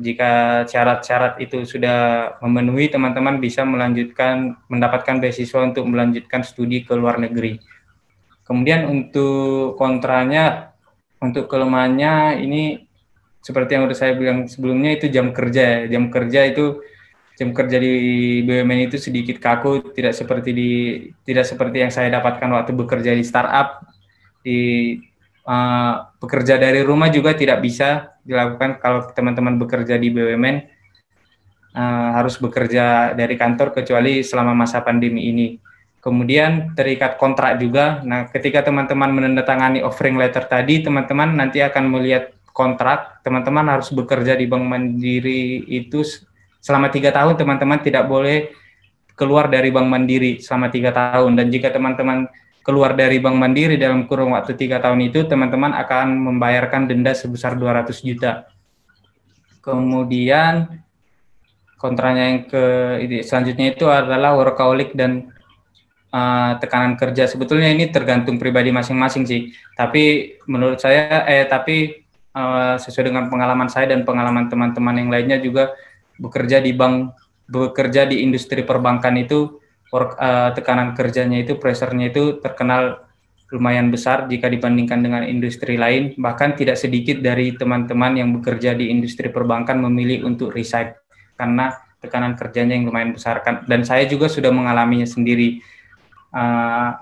jika 0.00 0.64
syarat-syarat 0.64 1.36
itu 1.44 1.68
sudah 1.68 2.32
memenuhi, 2.40 2.88
teman-teman 2.88 3.36
bisa 3.36 3.68
melanjutkan 3.68 4.56
mendapatkan 4.72 5.20
beasiswa 5.20 5.60
untuk 5.60 5.84
melanjutkan 5.84 6.40
studi 6.40 6.80
ke 6.82 6.96
luar 6.96 7.20
negeri. 7.20 7.60
Kemudian 8.48 8.88
untuk 8.88 9.76
kontranya, 9.76 10.72
untuk 11.20 11.46
kelemahannya 11.52 12.40
ini 12.40 12.88
seperti 13.44 13.76
yang 13.76 13.84
sudah 13.86 13.98
saya 14.00 14.12
bilang 14.16 14.48
sebelumnya 14.48 14.96
itu 14.96 15.12
jam 15.12 15.36
kerja. 15.36 15.84
Jam 15.86 16.08
kerja 16.08 16.48
itu 16.48 16.80
jam 17.36 17.52
kerja 17.52 17.76
di 17.76 17.92
BUMN 18.44 18.88
itu 18.88 18.96
sedikit 18.96 19.36
kaku, 19.36 19.92
tidak 19.92 20.16
seperti 20.16 20.50
di 20.56 20.70
tidak 21.28 21.44
seperti 21.44 21.76
yang 21.84 21.92
saya 21.92 22.08
dapatkan 22.08 22.48
waktu 22.52 22.72
bekerja 22.72 23.12
di 23.12 23.24
startup 23.24 23.84
di 24.40 24.96
bekerja 26.20 26.60
dari 26.60 26.84
rumah 26.86 27.10
juga 27.10 27.34
tidak 27.34 27.58
bisa 27.64 28.14
dilakukan 28.22 28.78
kalau 28.78 29.08
teman-teman 29.10 29.58
bekerja 29.58 29.98
di 29.98 30.12
BUMN 30.12 30.56
uh, 31.74 31.78
eh, 31.78 32.08
harus 32.14 32.38
bekerja 32.38 33.16
dari 33.16 33.34
kantor 33.34 33.74
kecuali 33.74 34.22
selama 34.22 34.54
masa 34.54 34.82
pandemi 34.82 35.30
ini. 35.30 35.58
Kemudian 36.00 36.72
terikat 36.72 37.20
kontrak 37.20 37.60
juga. 37.60 38.00
Nah, 38.08 38.24
ketika 38.32 38.64
teman-teman 38.64 39.12
menandatangani 39.12 39.84
offering 39.84 40.16
letter 40.16 40.48
tadi, 40.48 40.80
teman-teman 40.80 41.36
nanti 41.36 41.60
akan 41.60 41.92
melihat 41.92 42.32
kontrak. 42.56 43.20
Teman-teman 43.20 43.68
harus 43.68 43.92
bekerja 43.92 44.32
di 44.32 44.48
Bank 44.48 44.64
Mandiri 44.64 45.60
itu 45.68 46.00
selama 46.64 46.88
tiga 46.88 47.12
tahun. 47.12 47.36
Teman-teman 47.36 47.84
tidak 47.84 48.08
boleh 48.08 48.48
keluar 49.12 49.52
dari 49.52 49.68
Bank 49.68 49.92
Mandiri 49.92 50.40
selama 50.40 50.72
tiga 50.72 50.88
tahun. 50.88 51.36
Dan 51.36 51.52
jika 51.52 51.68
teman-teman 51.68 52.32
keluar 52.60 52.92
dari 52.92 53.18
Bank 53.18 53.36
Mandiri 53.36 53.80
dalam 53.80 54.04
kurun 54.04 54.36
waktu 54.36 54.56
tiga 54.56 54.80
tahun 54.80 55.00
itu, 55.08 55.24
teman-teman 55.28 55.72
akan 55.76 56.16
membayarkan 56.32 56.88
denda 56.88 57.16
sebesar 57.16 57.56
200 57.56 57.92
juta. 58.04 58.48
Kemudian 59.60 60.80
kontranya 61.76 62.28
yang 62.28 62.38
ke 62.48 62.64
selanjutnya 63.24 63.72
itu 63.72 63.88
adalah 63.88 64.36
workaholic 64.36 64.92
dan 64.92 65.32
uh, 66.12 66.56
tekanan 66.60 66.96
kerja. 66.96 67.28
Sebetulnya 67.28 67.72
ini 67.72 67.88
tergantung 67.88 68.36
pribadi 68.36 68.72
masing-masing 68.72 69.24
sih. 69.24 69.52
Tapi 69.76 70.36
menurut 70.48 70.80
saya, 70.80 71.24
eh 71.28 71.44
tapi 71.44 72.04
uh, 72.32 72.76
sesuai 72.80 73.12
dengan 73.12 73.28
pengalaman 73.28 73.68
saya 73.68 73.92
dan 73.92 74.04
pengalaman 74.04 74.48
teman-teman 74.48 74.94
yang 74.96 75.08
lainnya 75.08 75.38
juga 75.40 75.72
bekerja 76.20 76.60
di 76.60 76.72
bank, 76.72 77.16
bekerja 77.48 78.08
di 78.08 78.24
industri 78.24 78.64
perbankan 78.64 79.16
itu 79.20 79.59
work, 79.90 80.16
uh, 80.18 80.50
tekanan 80.54 80.94
kerjanya 80.94 81.42
itu, 81.42 81.58
pressure-nya 81.58 82.10
itu 82.10 82.38
terkenal 82.38 83.06
lumayan 83.50 83.90
besar 83.90 84.30
jika 84.30 84.46
dibandingkan 84.46 85.02
dengan 85.02 85.22
industri 85.26 85.74
lain. 85.74 86.14
Bahkan 86.14 86.54
tidak 86.54 86.78
sedikit 86.78 87.18
dari 87.18 87.54
teman-teman 87.58 88.14
yang 88.14 88.30
bekerja 88.38 88.78
di 88.78 88.88
industri 88.94 89.28
perbankan 89.28 89.82
memilih 89.82 90.26
untuk 90.26 90.54
resign 90.54 90.94
karena 91.34 91.74
tekanan 91.98 92.38
kerjanya 92.38 92.78
yang 92.78 92.86
lumayan 92.88 93.12
besar. 93.12 93.42
Kan. 93.42 93.66
Dan 93.66 93.82
saya 93.82 94.06
juga 94.06 94.30
sudah 94.30 94.54
mengalaminya 94.54 95.06
sendiri. 95.06 95.60
Uh, 96.30 96.94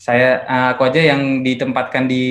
saya 0.00 0.42
uh, 0.48 0.68
aku 0.74 0.82
aja 0.90 1.14
yang 1.14 1.46
ditempatkan 1.46 2.10
di 2.10 2.24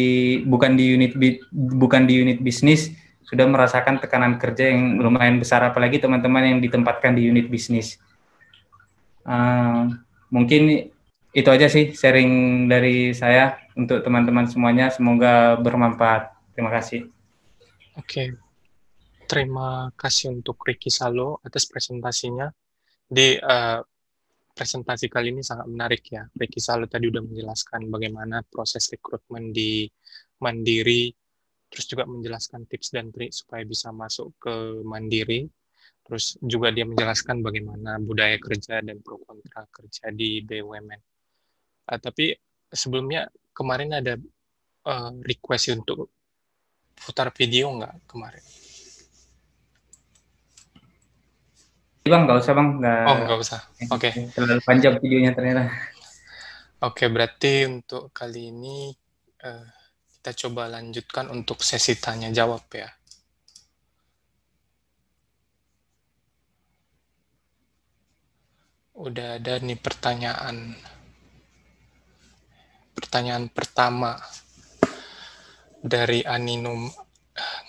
bukan 0.43 0.75
di 0.75 0.91
unit 0.91 1.15
bukan 1.55 2.03
di 2.03 2.19
unit 2.19 2.43
bisnis 2.43 2.91
sudah 3.23 3.47
merasakan 3.47 3.95
tekanan 4.03 4.35
kerja 4.35 4.75
yang 4.75 4.99
lumayan 4.99 5.39
besar 5.39 5.63
apalagi 5.63 6.03
teman-teman 6.03 6.51
yang 6.51 6.59
ditempatkan 6.59 7.15
di 7.15 7.31
unit 7.31 7.47
bisnis. 7.47 7.95
Uh, 9.21 9.93
mungkin 10.33 10.89
itu 11.31 11.49
aja 11.49 11.71
sih 11.71 11.95
sharing 11.95 12.65
dari 12.67 13.15
saya 13.15 13.57
untuk 13.75 14.03
teman-teman 14.03 14.47
semuanya. 14.47 14.91
Semoga 14.91 15.55
bermanfaat. 15.59 16.35
Terima 16.51 16.71
kasih. 16.71 17.07
Oke, 17.99 18.03
okay. 18.03 18.27
terima 19.27 19.91
kasih 19.95 20.31
untuk 20.31 20.59
Ricky 20.63 20.91
Salo 20.91 21.39
atas 21.43 21.67
presentasinya. 21.67 22.47
Di 23.11 23.35
uh, 23.35 23.79
presentasi 24.51 25.07
kali 25.07 25.35
ini 25.35 25.43
sangat 25.43 25.67
menarik 25.67 26.03
ya. 26.11 26.23
Ricky 26.31 26.59
Salo 26.59 26.87
tadi 26.87 27.07
udah 27.07 27.23
menjelaskan 27.23 27.87
bagaimana 27.87 28.43
proses 28.47 28.87
rekrutmen 28.91 29.51
di 29.51 29.87
Mandiri, 30.43 31.11
terus 31.71 31.87
juga 31.87 32.03
menjelaskan 32.07 32.67
tips 32.67 32.91
dan 32.91 33.11
trik 33.11 33.31
supaya 33.31 33.63
bisa 33.63 33.91
masuk 33.95 34.35
ke 34.39 34.83
Mandiri 34.83 35.47
Terus 36.11 36.35
juga 36.43 36.75
dia 36.75 36.83
menjelaskan 36.83 37.39
bagaimana 37.39 37.95
budaya 38.03 38.35
kerja 38.35 38.83
dan 38.83 38.99
pro 38.99 39.15
kontra 39.23 39.63
kerja 39.71 40.11
di 40.11 40.43
BUMN. 40.43 40.99
Uh, 41.87 41.99
tapi 42.03 42.35
sebelumnya 42.67 43.31
kemarin 43.55 43.95
ada 43.95 44.19
uh, 44.91 45.15
request 45.23 45.71
untuk 45.71 46.11
putar 46.99 47.31
video 47.31 47.71
nggak 47.79 48.11
kemarin? 48.11 48.43
Bang, 52.03 52.27
nggak 52.27 52.43
usah 52.43 52.53
bang. 52.59 52.69
Nggak... 52.83 53.03
Oh, 53.07 53.15
nggak 53.23 53.39
usah. 53.39 53.59
Oke. 53.87 54.11
Okay. 54.11 54.11
Terlalu 54.35 54.61
panjang 54.67 54.95
videonya 54.99 55.31
ternyata. 55.31 55.71
Oke, 55.71 55.71
okay, 56.83 57.07
berarti 57.07 57.53
untuk 57.71 58.11
kali 58.11 58.51
ini 58.51 58.91
uh, 59.47 59.67
kita 60.19 60.35
coba 60.43 60.75
lanjutkan 60.75 61.31
untuk 61.31 61.63
sesi 61.63 61.95
tanya 61.95 62.27
jawab 62.35 62.67
ya. 62.75 62.91
Udah 69.01 69.41
ada 69.41 69.57
nih 69.57 69.81
pertanyaan. 69.81 70.77
Pertanyaan 72.93 73.49
pertama 73.49 74.21
dari 75.81 76.21
Aninum 76.21 76.85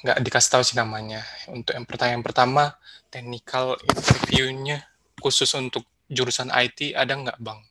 nggak 0.04 0.20
dikasih 0.20 0.50
tahu 0.52 0.62
sih 0.62 0.76
namanya. 0.76 1.24
Untuk 1.48 1.72
yang 1.72 1.88
pertanyaan 1.88 2.20
pertama, 2.20 2.76
technical 3.08 3.80
interview-nya 3.80 4.84
khusus 5.24 5.48
untuk 5.56 5.88
jurusan 6.12 6.52
IT 6.52 6.92
ada 6.92 7.16
nggak, 7.16 7.40
Bang? 7.40 7.64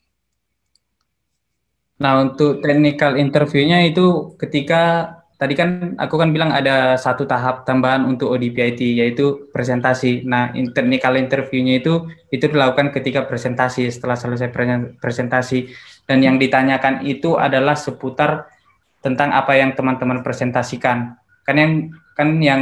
Nah, 2.02 2.18
untuk 2.18 2.66
technical 2.66 3.14
interview-nya 3.14 3.86
itu 3.86 4.34
ketika 4.42 5.14
tadi 5.42 5.58
kan 5.58 5.98
aku 5.98 6.22
kan 6.22 6.30
bilang 6.30 6.54
ada 6.54 6.94
satu 7.02 7.26
tahap 7.26 7.66
tambahan 7.66 8.06
untuk 8.06 8.30
ODP 8.30 8.78
IT 8.78 8.82
yaitu 8.86 9.50
presentasi. 9.50 10.22
Nah, 10.22 10.54
technical 10.54 11.18
interview-nya 11.18 11.82
itu 11.82 12.06
itu 12.30 12.46
dilakukan 12.46 12.94
ketika 12.94 13.26
presentasi 13.26 13.90
setelah 13.90 14.14
selesai 14.14 14.54
presentasi 15.02 15.74
dan 16.06 16.22
yang 16.22 16.38
ditanyakan 16.38 17.02
itu 17.10 17.42
adalah 17.42 17.74
seputar 17.74 18.54
tentang 19.02 19.34
apa 19.34 19.58
yang 19.58 19.74
teman-teman 19.74 20.22
presentasikan. 20.22 21.18
Kan 21.42 21.56
yang 21.58 21.72
kan 22.14 22.38
yang 22.38 22.62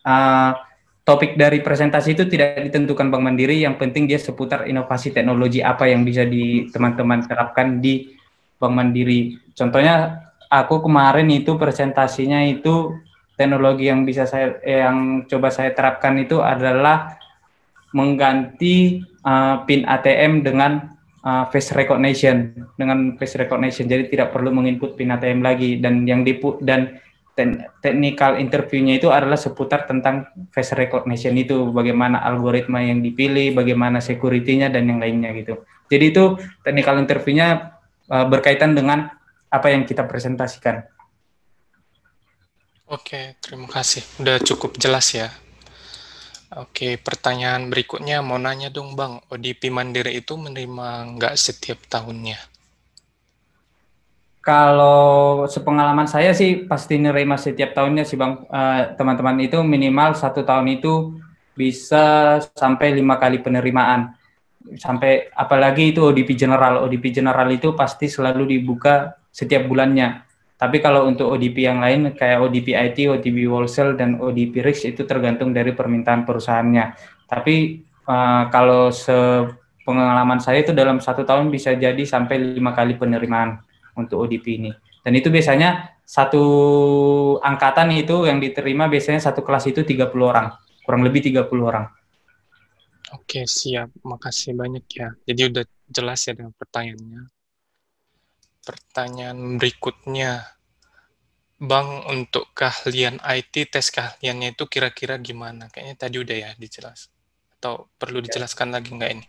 uh, 0.00 0.56
topik 1.04 1.36
dari 1.36 1.60
presentasi 1.60 2.16
itu 2.16 2.24
tidak 2.24 2.64
ditentukan 2.64 3.12
Bank 3.12 3.28
Mandiri, 3.28 3.60
yang 3.60 3.76
penting 3.76 4.08
dia 4.08 4.16
seputar 4.16 4.64
inovasi 4.64 5.12
teknologi 5.12 5.60
apa 5.60 5.84
yang 5.84 6.00
bisa 6.00 6.24
di 6.24 6.64
teman-teman 6.72 7.28
terapkan 7.28 7.76
di 7.76 8.08
Bank 8.56 8.72
Mandiri. 8.72 9.36
Contohnya 9.52 10.25
aku 10.50 10.86
kemarin 10.86 11.28
itu 11.30 11.58
presentasinya 11.58 12.46
itu 12.46 12.94
teknologi 13.36 13.92
yang 13.92 14.08
bisa 14.08 14.24
saya 14.24 14.56
yang 14.64 15.28
coba 15.28 15.52
saya 15.52 15.70
terapkan 15.76 16.16
itu 16.16 16.40
adalah 16.40 17.20
mengganti 17.92 19.04
uh, 19.24 19.62
PIN 19.64 19.88
ATM 19.88 20.44
dengan 20.44 20.96
uh, 21.24 21.44
face 21.48 21.72
recognition 21.72 22.52
dengan 22.76 23.16
face 23.16 23.40
recognition. 23.40 23.88
Jadi 23.88 24.12
tidak 24.12 24.30
perlu 24.36 24.52
menginput 24.52 24.94
PIN 24.94 25.16
ATM 25.16 25.40
lagi. 25.40 25.80
Dan 25.80 26.04
yang 26.04 26.22
dipu 26.22 26.60
dan 26.60 27.00
ten, 27.32 27.64
technical 27.80 28.36
interviewnya 28.36 29.00
itu 29.00 29.08
adalah 29.08 29.40
seputar 29.40 29.88
tentang 29.88 30.28
face 30.52 30.76
recognition 30.76 31.32
itu. 31.40 31.72
Bagaimana 31.72 32.20
algoritma 32.20 32.84
yang 32.84 33.00
dipilih 33.00 33.56
bagaimana 33.56 34.04
security-nya 34.04 34.68
dan 34.68 34.86
yang 34.86 35.00
lainnya 35.00 35.32
gitu. 35.32 35.64
Jadi 35.88 36.04
itu 36.12 36.36
technical 36.66 37.00
interviewnya 37.00 37.78
uh, 38.12 38.26
berkaitan 38.28 38.76
dengan 38.76 39.15
apa 39.56 39.72
yang 39.72 39.88
kita 39.88 40.04
presentasikan. 40.04 40.84
Oke, 42.86 43.34
terima 43.42 43.66
kasih. 43.66 44.04
Udah 44.22 44.38
cukup 44.38 44.78
jelas 44.78 45.10
ya. 45.10 45.32
Oke, 46.54 46.94
pertanyaan 47.02 47.66
berikutnya 47.66 48.22
mau 48.22 48.38
nanya 48.38 48.70
dong 48.70 48.94
Bang, 48.94 49.18
ODP 49.26 49.74
Mandiri 49.74 50.14
itu 50.14 50.38
menerima 50.38 51.18
nggak 51.18 51.34
setiap 51.34 51.82
tahunnya? 51.90 52.38
Kalau 54.38 55.42
sepengalaman 55.50 56.06
saya 56.06 56.30
sih 56.30 56.70
pasti 56.70 57.02
nerima 57.02 57.34
setiap 57.34 57.74
tahunnya 57.74 58.06
sih 58.06 58.14
Bang. 58.14 58.46
Uh, 58.46 58.94
teman-teman 58.94 59.42
itu 59.42 59.58
minimal 59.66 60.14
satu 60.14 60.46
tahun 60.46 60.78
itu 60.78 61.18
bisa 61.58 62.38
sampai 62.54 62.94
lima 62.94 63.18
kali 63.18 63.42
penerimaan 63.42 64.14
sampai 64.74 65.30
apalagi 65.30 65.94
itu 65.94 66.02
ODP 66.02 66.34
general 66.34 66.82
ODP 66.82 67.14
general 67.14 67.46
itu 67.54 67.72
pasti 67.78 68.10
selalu 68.10 68.58
dibuka 68.58 69.14
setiap 69.36 69.68
bulannya 69.68 70.24
tapi 70.56 70.80
kalau 70.80 71.04
untuk 71.04 71.36
ODP 71.36 71.68
yang 71.68 71.84
lain 71.84 72.16
kayak 72.16 72.40
ODP 72.40 72.72
IT, 72.72 72.98
ODP 73.12 73.44
wholesale 73.44 73.92
dan 73.92 74.16
ODP 74.16 74.64
risk 74.64 74.88
itu 74.88 75.04
tergantung 75.04 75.52
dari 75.52 75.76
permintaan 75.76 76.24
perusahaannya 76.24 76.96
tapi 77.28 77.84
uh, 78.08 78.48
kalau 78.48 78.88
sepengalaman 78.88 80.40
saya 80.40 80.64
itu 80.64 80.72
dalam 80.72 81.04
satu 81.04 81.28
tahun 81.28 81.52
bisa 81.52 81.76
jadi 81.76 82.00
sampai 82.08 82.56
lima 82.56 82.72
kali 82.72 82.96
penerimaan 82.96 83.60
untuk 84.00 84.24
ODP 84.24 84.46
ini 84.56 84.72
dan 85.04 85.12
itu 85.12 85.28
biasanya 85.28 85.92
satu 86.08 86.44
angkatan 87.44 87.92
itu 87.92 88.24
yang 88.24 88.40
diterima 88.40 88.88
biasanya 88.88 89.20
satu 89.20 89.44
kelas 89.44 89.68
itu 89.68 89.84
30 89.84 90.08
orang 90.24 90.56
kurang 90.88 91.04
lebih 91.04 91.20
30 91.28 91.44
orang 91.60 91.92
Oke, 93.14 93.46
siap. 93.46 93.94
Makasih 94.02 94.58
banyak 94.58 94.82
ya. 94.90 95.14
Jadi 95.22 95.40
udah 95.46 95.64
jelas 95.86 96.26
ya 96.26 96.34
dengan 96.34 96.50
pertanyaannya. 96.58 97.35
Pertanyaan 98.66 99.62
berikutnya. 99.62 100.58
Bang, 101.56 102.02
untuk 102.10 102.50
keahlian 102.52 103.22
IT, 103.22 103.70
tes 103.70 103.88
keahliannya 103.94 104.58
itu 104.58 104.66
kira-kira 104.66 105.16
gimana? 105.16 105.70
Kayaknya 105.70 105.94
tadi 105.96 106.16
udah 106.18 106.36
ya 106.36 106.50
dijelas. 106.58 107.08
Atau 107.56 107.88
perlu 107.96 108.20
ya. 108.20 108.28
dijelaskan 108.28 108.74
lagi 108.74 108.92
nggak 108.92 109.12
ini? 109.14 109.24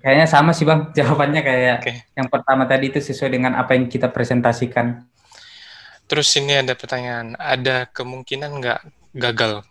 Kayaknya 0.00 0.26
sama 0.30 0.56
sih 0.56 0.64
Bang, 0.64 0.88
jawabannya 0.96 1.42
kayak 1.42 1.76
okay. 1.82 1.96
yang 2.16 2.30
pertama 2.30 2.64
tadi 2.64 2.88
itu 2.88 3.02
sesuai 3.02 3.34
dengan 3.34 3.58
apa 3.58 3.74
yang 3.74 3.90
kita 3.90 4.08
presentasikan. 4.08 5.04
Terus 6.06 6.30
ini 6.38 6.62
ada 6.62 6.72
pertanyaan, 6.78 7.34
ada 7.36 7.90
kemungkinan 7.90 8.50
nggak 8.62 8.80
gagal 9.18 9.66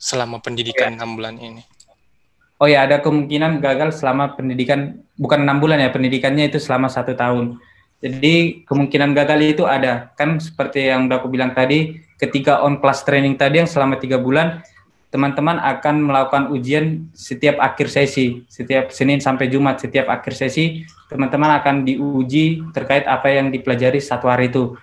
selama 0.00 0.42
pendidikan 0.42 0.96
enam 0.96 1.14
bulan 1.14 1.36
ini? 1.38 1.62
Oh 2.62 2.70
ya, 2.70 2.86
ada 2.86 3.02
kemungkinan 3.02 3.58
gagal 3.58 3.98
selama 3.98 4.38
pendidikan, 4.38 5.02
bukan 5.18 5.42
enam 5.42 5.58
bulan 5.58 5.82
ya, 5.82 5.90
pendidikannya 5.90 6.48
itu 6.48 6.62
selama 6.62 6.86
satu 6.86 7.12
tahun. 7.18 7.58
Jadi 8.04 8.68
kemungkinan 8.68 9.16
gagal 9.16 9.56
itu 9.56 9.64
ada. 9.64 10.12
Kan 10.12 10.36
seperti 10.36 10.92
yang 10.92 11.08
udah 11.08 11.24
aku 11.24 11.32
bilang 11.32 11.56
tadi, 11.56 12.04
ketika 12.20 12.60
on 12.60 12.76
class 12.76 13.00
training 13.00 13.40
tadi 13.40 13.64
yang 13.64 13.70
selama 13.70 13.96
tiga 13.96 14.20
bulan, 14.20 14.60
teman-teman 15.08 15.56
akan 15.56 16.04
melakukan 16.04 16.44
ujian 16.52 17.08
setiap 17.16 17.56
akhir 17.64 17.88
sesi, 17.88 18.44
setiap 18.50 18.92
Senin 18.92 19.24
sampai 19.24 19.48
Jumat, 19.48 19.80
setiap 19.80 20.12
akhir 20.12 20.36
sesi, 20.36 20.84
teman-teman 21.08 21.56
akan 21.64 21.88
diuji 21.88 22.60
terkait 22.76 23.08
apa 23.08 23.32
yang 23.32 23.48
dipelajari 23.48 24.04
satu 24.04 24.28
hari 24.28 24.52
itu. 24.52 24.76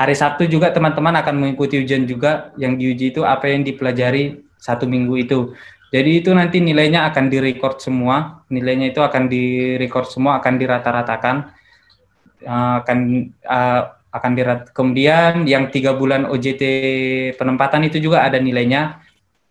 Hari 0.00 0.16
Sabtu 0.16 0.48
juga 0.48 0.72
teman-teman 0.72 1.12
akan 1.20 1.34
mengikuti 1.44 1.76
ujian 1.76 2.08
juga 2.08 2.56
yang 2.56 2.80
diuji 2.80 3.12
itu 3.12 3.20
apa 3.20 3.52
yang 3.52 3.68
dipelajari 3.68 4.40
satu 4.56 4.88
minggu 4.88 5.14
itu. 5.20 5.52
Jadi 5.92 6.24
itu 6.24 6.32
nanti 6.32 6.56
nilainya 6.64 7.04
akan 7.12 7.28
direcord 7.28 7.84
semua, 7.84 8.40
nilainya 8.48 8.96
itu 8.96 9.04
akan 9.04 9.28
direcord 9.28 10.08
semua, 10.08 10.40
akan 10.40 10.56
dirata-ratakan, 10.56 11.52
uh, 12.44 12.82
akan 12.82 12.98
uh, 13.46 13.82
akan 14.12 14.32
dirat. 14.36 14.60
Kemudian 14.76 15.48
yang 15.48 15.72
tiga 15.72 15.96
bulan 15.96 16.28
OJT 16.28 16.62
penempatan 17.40 17.88
itu 17.88 17.98
juga 17.98 18.22
ada 18.22 18.36
nilainya. 18.36 19.00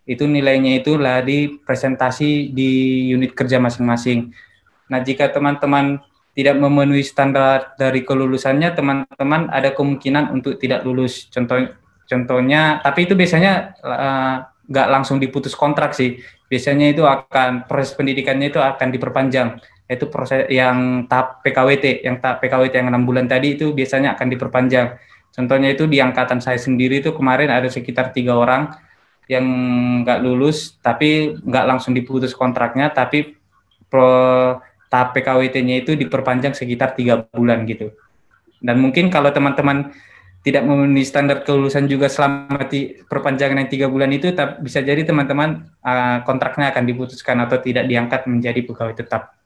Itu 0.06 0.30
nilainya 0.30 0.82
itu 0.82 0.98
lah 0.98 1.26
di 1.26 1.62
presentasi 1.62 2.54
di 2.54 2.70
unit 3.14 3.34
kerja 3.34 3.58
masing-masing. 3.58 4.34
Nah 4.92 5.00
jika 5.02 5.32
teman-teman 5.34 6.04
tidak 6.32 6.56
memenuhi 6.56 7.04
standar 7.04 7.76
dari 7.76 8.08
kelulusannya, 8.08 8.72
teman-teman 8.72 9.52
ada 9.52 9.76
kemungkinan 9.76 10.32
untuk 10.32 10.56
tidak 10.56 10.88
lulus. 10.88 11.28
Contoh, 11.28 11.60
contohnya, 12.08 12.80
tapi 12.80 13.04
itu 13.04 13.20
biasanya 13.20 13.76
uh, 13.84 14.36
nggak 14.72 14.88
langsung 14.88 15.20
diputus 15.20 15.52
kontrak 15.58 15.92
sih. 15.92 16.24
Biasanya 16.48 16.92
itu 16.92 17.04
akan 17.04 17.68
proses 17.68 17.96
pendidikannya 17.96 18.52
itu 18.52 18.60
akan 18.60 18.88
diperpanjang. 18.92 19.60
Itu 19.92 20.08
proses 20.08 20.48
yang 20.48 21.04
tahap 21.12 21.44
PKWT, 21.44 22.08
yang 22.08 22.24
tahap 22.24 22.40
PKWT 22.40 22.80
yang 22.80 22.88
enam 22.88 23.04
bulan 23.04 23.28
tadi 23.28 23.60
itu 23.60 23.76
biasanya 23.76 24.16
akan 24.16 24.28
diperpanjang. 24.32 24.96
Contohnya 25.36 25.76
itu 25.76 25.84
di 25.88 26.00
angkatan 26.00 26.40
saya 26.40 26.56
sendiri 26.56 27.04
itu 27.04 27.12
kemarin 27.12 27.52
ada 27.52 27.68
sekitar 27.68 28.16
tiga 28.16 28.40
orang 28.40 28.72
yang 29.28 29.44
nggak 30.04 30.20
lulus, 30.24 30.80
tapi 30.80 31.36
nggak 31.40 31.66
langsung 31.68 31.92
diputus 31.92 32.32
kontraknya, 32.32 32.92
tapi 32.92 33.36
pro, 33.92 34.60
tahap 34.92 35.16
PKWT-nya 35.16 35.84
itu 35.84 35.96
diperpanjang 35.96 36.56
sekitar 36.56 36.96
tiga 36.96 37.28
bulan 37.32 37.64
gitu. 37.68 37.96
Dan 38.60 38.80
mungkin 38.80 39.12
kalau 39.12 39.32
teman-teman 39.32 39.92
tidak 40.42 40.66
memenuhi 40.66 41.06
standar 41.06 41.46
kelulusan 41.46 41.86
juga 41.86 42.10
selama 42.10 42.66
perpanjangan 43.06 43.62
yang 43.62 43.70
tiga 43.70 43.88
bulan 43.88 44.10
itu 44.10 44.34
bisa 44.62 44.82
jadi 44.82 45.06
teman-teman 45.06 45.70
uh, 45.86 46.26
kontraknya 46.26 46.74
akan 46.74 46.84
diputuskan 46.90 47.38
atau 47.46 47.62
tidak 47.62 47.86
diangkat 47.86 48.26
menjadi 48.26 48.66
pegawai 48.66 48.96
tetap. 48.98 49.41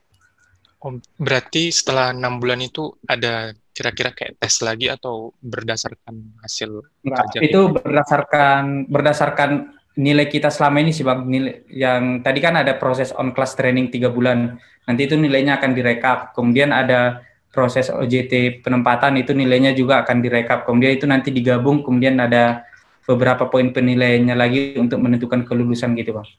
Oh, 0.86 1.02
berarti 1.18 1.74
setelah 1.74 2.14
enam 2.14 2.38
bulan 2.38 2.62
itu 2.62 2.94
ada 3.10 3.58
kira-kira 3.74 4.14
kayak 4.14 4.38
tes 4.38 4.62
lagi 4.62 4.86
atau 4.86 5.34
berdasarkan 5.42 6.38
hasil 6.46 6.86
Enggak, 7.02 7.26
kerja 7.34 7.38
itu 7.42 7.62
berdasarkan 7.74 8.62
berdasarkan 8.86 9.52
nilai 9.98 10.30
kita 10.30 10.54
selama 10.54 10.86
ini 10.86 10.94
sih 10.94 11.02
bang. 11.02 11.26
Nilai 11.26 11.66
yang 11.74 12.22
tadi 12.22 12.38
kan 12.38 12.62
ada 12.62 12.78
proses 12.78 13.10
on 13.18 13.34
class 13.34 13.58
training 13.58 13.90
tiga 13.90 14.14
bulan. 14.14 14.62
Nanti 14.86 15.10
itu 15.10 15.18
nilainya 15.18 15.58
akan 15.58 15.74
direkap. 15.74 16.38
Kemudian 16.38 16.70
ada 16.70 17.26
proses 17.50 17.90
OJT 17.90 18.62
penempatan 18.62 19.18
itu 19.18 19.34
nilainya 19.34 19.74
juga 19.74 20.06
akan 20.06 20.22
direkap. 20.22 20.70
Kemudian 20.70 21.02
itu 21.02 21.10
nanti 21.10 21.34
digabung, 21.34 21.82
kemudian 21.82 22.22
ada 22.22 22.62
beberapa 23.10 23.50
poin 23.50 23.74
penilaiannya 23.74 24.36
lagi 24.38 24.62
untuk 24.78 25.02
menentukan 25.02 25.50
kelulusan 25.50 25.98
gitu, 25.98 26.14
Bang. 26.14 26.30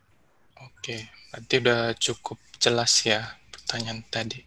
Oke, 0.63 1.11
berarti 1.35 1.55
udah 1.59 1.81
cukup 1.99 2.39
jelas 2.63 3.03
ya 3.03 3.27
pertanyaan 3.67 4.07
tadi. 4.07 4.47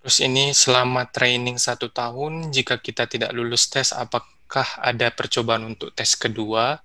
Terus 0.00 0.24
ini 0.24 0.56
selama 0.56 1.04
training 1.12 1.60
satu 1.60 1.92
tahun, 1.92 2.48
jika 2.48 2.80
kita 2.80 3.04
tidak 3.04 3.36
lulus 3.36 3.68
tes, 3.68 3.92
apa 3.92 4.24
apakah 4.46 4.78
ada 4.78 5.10
percobaan 5.10 5.74
untuk 5.74 5.90
tes 5.90 6.14
kedua 6.14 6.78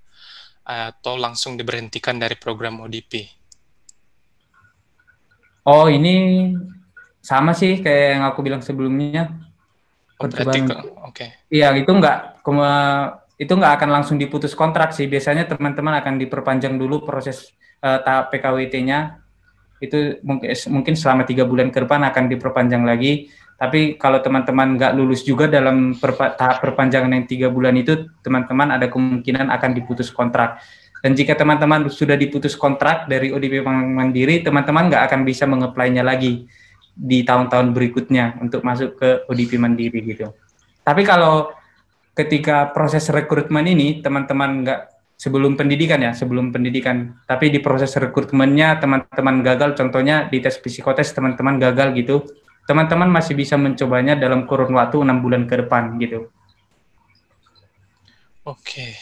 atau 0.66 1.14
langsung 1.14 1.54
diberhentikan 1.54 2.18
dari 2.18 2.34
program 2.34 2.82
ODP? 2.82 3.30
Oh, 5.70 5.86
ini 5.86 6.50
sama 7.22 7.54
sih 7.54 7.86
kayak 7.86 8.18
yang 8.18 8.24
aku 8.26 8.42
bilang 8.42 8.66
sebelumnya. 8.66 9.30
Oh, 10.18 10.26
berarti 10.26 10.66
oke. 10.66 10.82
Okay. 11.14 11.30
Iya, 11.54 11.70
itu 11.78 11.94
enggak 11.94 12.42
itu 13.38 13.54
nggak 13.54 13.74
akan 13.78 13.90
langsung 13.94 14.18
diputus 14.18 14.58
kontrak 14.58 14.90
sih. 14.90 15.06
Biasanya 15.06 15.46
teman-teman 15.46 16.02
akan 16.02 16.18
diperpanjang 16.18 16.82
dulu 16.82 17.06
proses 17.06 17.54
uh, 17.86 18.02
tahap 18.02 18.34
PKWT-nya. 18.34 19.21
Itu 19.82 20.22
mungkin 20.22 20.54
mungkin 20.70 20.94
selama 20.94 21.26
tiga 21.26 21.44
bulan 21.44 21.74
ke 21.74 21.82
depan 21.82 22.06
akan 22.06 22.30
diperpanjang 22.30 22.86
lagi 22.86 23.34
tapi 23.62 23.94
kalau 23.94 24.18
teman-teman 24.26 24.74
nggak 24.74 24.98
lulus 24.98 25.22
juga 25.22 25.46
dalam 25.46 25.94
perpa 25.94 26.34
tahap 26.34 26.66
perpanjangan 26.66 27.14
yang 27.14 27.30
tiga 27.30 27.46
bulan 27.54 27.78
itu, 27.78 28.10
teman-teman 28.26 28.74
ada 28.74 28.90
kemungkinan 28.90 29.54
akan 29.54 29.78
diputus 29.78 30.10
kontrak. 30.10 30.58
Dan 31.06 31.14
jika 31.14 31.38
teman-teman 31.38 31.86
sudah 31.86 32.18
diputus 32.18 32.58
kontrak 32.58 33.06
dari 33.06 33.30
ODP 33.30 33.62
Mandiri, 33.70 34.42
teman-teman 34.42 34.90
nggak 34.90 35.06
akan 35.06 35.22
bisa 35.22 35.46
mengeplainya 35.46 36.02
lagi 36.02 36.50
di 36.98 37.22
tahun-tahun 37.22 37.70
berikutnya 37.78 38.42
untuk 38.42 38.66
masuk 38.66 38.98
ke 38.98 39.30
ODP 39.30 39.62
Mandiri 39.62 40.10
gitu. 40.10 40.34
Tapi 40.82 41.06
kalau 41.06 41.54
ketika 42.18 42.74
proses 42.74 43.06
rekrutmen 43.14 43.70
ini, 43.70 44.02
teman-teman 44.02 44.66
nggak 44.66 44.82
sebelum 45.22 45.54
pendidikan 45.54 46.02
ya, 46.02 46.18
sebelum 46.18 46.50
pendidikan. 46.50 47.22
Tapi 47.30 47.54
di 47.54 47.62
proses 47.62 47.94
rekrutmennya 47.94 48.82
teman-teman 48.82 49.46
gagal, 49.46 49.78
contohnya 49.78 50.26
di 50.26 50.42
tes 50.42 50.58
psikotes 50.58 51.14
teman-teman 51.14 51.62
gagal 51.62 51.94
gitu, 51.94 52.26
teman-teman 52.66 53.06
masih 53.06 53.38
bisa 53.38 53.54
mencobanya 53.54 54.18
dalam 54.18 54.50
kurun 54.50 54.74
waktu 54.74 54.98
enam 55.06 55.22
bulan 55.22 55.46
ke 55.46 55.62
depan 55.62 55.94
gitu. 56.02 56.34
Oke, 58.42 58.98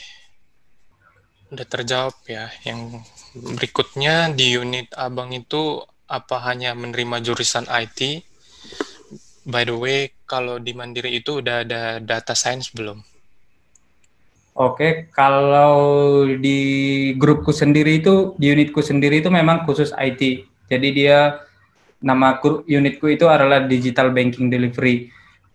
udah 1.55 1.63
terjawab 1.63 2.19
ya. 2.27 2.51
Yang 2.67 3.07
berikutnya 3.31 4.35
di 4.35 4.59
unit 4.59 4.91
abang 4.99 5.31
itu 5.31 5.79
apa 6.11 6.43
hanya 6.51 6.75
menerima 6.75 7.23
jurusan 7.23 7.63
IT? 7.71 8.27
By 9.47 9.63
the 9.63 9.79
way, 9.79 10.11
kalau 10.27 10.59
di 10.59 10.75
Mandiri 10.75 11.15
itu 11.15 11.39
udah 11.39 11.63
ada 11.63 12.03
data 12.03 12.35
science 12.35 12.75
belum? 12.75 12.99
Oke, 14.59 15.07
kalau 15.15 16.27
di 16.35 16.59
grupku 17.15 17.55
sendiri 17.55 18.03
itu, 18.03 18.35
di 18.35 18.51
unitku 18.51 18.83
sendiri 18.83 19.23
itu 19.23 19.31
memang 19.31 19.63
khusus 19.63 19.95
IT. 19.95 20.43
Jadi 20.67 20.87
dia 20.91 21.39
nama 22.03 22.35
unitku 22.67 23.07
itu 23.07 23.23
adalah 23.31 23.63
digital 23.63 24.11
banking 24.11 24.51
delivery. 24.51 25.07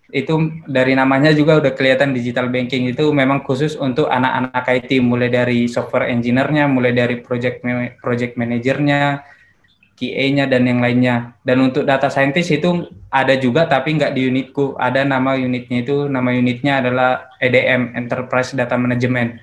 Itu 0.08 0.64
dari 0.64 0.96
namanya 0.96 1.36
juga 1.36 1.60
udah 1.60 1.76
kelihatan 1.76 2.16
digital 2.16 2.48
banking 2.48 2.88
itu 2.88 3.04
memang 3.12 3.44
khusus 3.44 3.76
untuk 3.76 4.08
anak-anak 4.08 4.64
IT 4.72 4.96
mulai 5.04 5.28
dari 5.28 5.68
software 5.68 6.08
engineer-nya, 6.08 6.64
mulai 6.64 6.96
dari 6.96 7.20
project 7.20 7.60
project 8.00 8.40
manajernya, 8.40 9.20
QA-nya 9.94 10.50
dan 10.50 10.66
yang 10.66 10.83
lainnya. 10.83 11.38
Dan 11.46 11.62
untuk 11.70 11.87
data 11.87 12.11
scientist 12.11 12.50
itu 12.50 12.90
ada 13.11 13.35
juga 13.38 13.66
tapi 13.70 13.94
nggak 13.94 14.12
di 14.14 14.26
unitku. 14.26 14.74
Ada 14.78 15.07
nama 15.07 15.38
unitnya 15.38 15.87
itu 15.87 16.11
nama 16.11 16.35
unitnya 16.35 16.83
adalah 16.83 17.30
EDM 17.38 17.94
Enterprise 17.94 18.52
Data 18.52 18.74
Management 18.74 19.38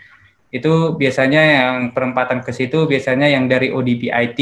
itu 0.52 1.00
biasanya 1.00 1.42
yang 1.42 1.76
perempatan 1.96 2.44
ke 2.44 2.52
situ 2.52 2.84
biasanya 2.84 3.32
yang 3.32 3.48
dari 3.48 3.72
ODP 3.72 4.12
IT 4.12 4.40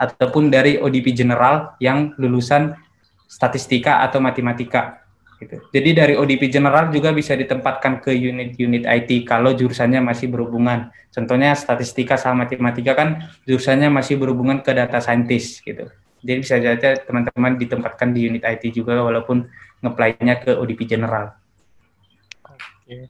ataupun 0.00 0.48
dari 0.48 0.80
ODP 0.80 1.12
General 1.12 1.76
yang 1.76 2.16
lulusan 2.16 2.72
statistika 3.28 4.00
atau 4.00 4.24
matematika 4.24 4.99
gitu. 5.40 5.56
Jadi 5.72 5.90
dari 5.96 6.14
ODP 6.14 6.52
General 6.52 6.92
juga 6.92 7.16
bisa 7.16 7.32
ditempatkan 7.32 8.04
ke 8.04 8.12
unit-unit 8.12 8.84
IT 8.84 9.24
kalau 9.24 9.56
jurusannya 9.56 10.04
masih 10.04 10.28
berhubungan. 10.28 10.92
Contohnya 11.10 11.56
statistika 11.56 12.20
sama 12.20 12.44
matematika 12.44 12.92
kan 12.92 13.32
jurusannya 13.48 13.88
masih 13.88 14.20
berhubungan 14.20 14.60
ke 14.60 14.76
data 14.76 15.00
scientist 15.00 15.64
gitu. 15.64 15.88
Jadi 16.20 16.38
bisa 16.44 16.60
saja 16.60 17.00
teman-teman 17.00 17.56
ditempatkan 17.56 18.12
di 18.12 18.28
unit 18.28 18.44
IT 18.44 18.76
juga 18.76 19.00
walaupun 19.00 19.48
ngeplay-nya 19.80 20.44
ke 20.44 20.52
ODP 20.52 20.84
General. 20.84 21.32
Oke. 22.44 23.08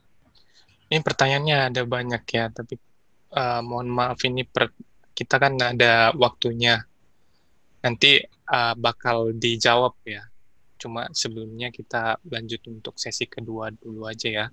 Ini 0.87 0.99
pertanyaannya 1.03 1.57
ada 1.71 1.81
banyak 1.83 2.23
ya, 2.31 2.47
tapi 2.51 2.79
uh, 3.35 3.59
mohon 3.63 3.91
maaf 3.91 4.19
ini 4.23 4.47
per, 4.47 4.71
kita 5.11 5.35
kan 5.39 5.59
ada 5.59 6.15
waktunya. 6.15 6.79
Nanti 7.83 8.23
uh, 8.47 8.73
bakal 8.79 9.35
dijawab 9.35 9.99
ya. 10.07 10.30
Cuma 10.81 11.05
sebelumnya 11.13 11.69
kita 11.69 12.17
lanjut 12.25 12.65
untuk 12.65 12.97
sesi 12.97 13.29
kedua 13.29 13.69
dulu 13.69 14.09
aja 14.09 14.29
ya. 14.33 14.45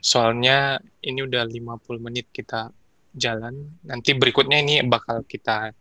Soalnya 0.00 0.80
ini 1.04 1.20
udah 1.28 1.44
50 1.44 2.00
menit 2.00 2.32
kita 2.32 2.72
jalan. 3.12 3.76
Nanti 3.84 4.16
berikutnya 4.16 4.64
ini 4.64 4.80
bakal 4.88 5.28
kita 5.28 5.76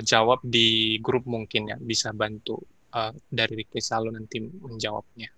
jawab 0.00 0.40
di 0.40 0.96
grup 1.04 1.28
mungkin 1.28 1.68
ya. 1.68 1.76
Bisa 1.76 2.16
bantu 2.16 2.56
uh, 2.96 3.12
dari 3.28 3.60
Ricky 3.60 3.84
Salo 3.84 4.08
nanti 4.08 4.40
menjawabnya. 4.40 5.28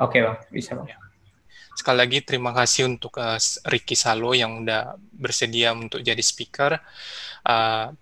Oke 0.00 0.22
bang, 0.24 0.38
bisa 0.48 0.78
bang. 0.78 0.96
Ya. 0.96 0.98
Sekali 1.74 1.98
lagi 1.98 2.18
terima 2.24 2.50
kasih 2.56 2.88
untuk 2.88 3.18
uh, 3.20 3.38
Ricky 3.68 3.94
Salo 3.98 4.32
yang 4.32 4.64
udah 4.64 4.96
bersedia 5.12 5.76
untuk 5.76 6.00
jadi 6.00 6.22
speaker. 6.22 6.78
Uh, 7.44 7.92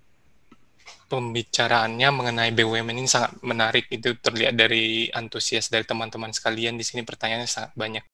pembicaraannya 1.10 2.08
mengenai 2.18 2.50
BUMN 2.56 2.98
ini 3.00 3.10
sangat 3.10 3.38
menarik 3.42 3.86
itu 3.90 4.18
terlihat 4.18 4.54
dari 4.58 5.08
antusias 5.14 5.70
dari 5.72 5.84
teman-teman 5.86 6.30
sekalian 6.34 6.74
di 6.80 6.84
sini 6.86 7.02
pertanyaannya 7.06 7.48
sangat 7.48 7.72
banyak. 7.78 8.04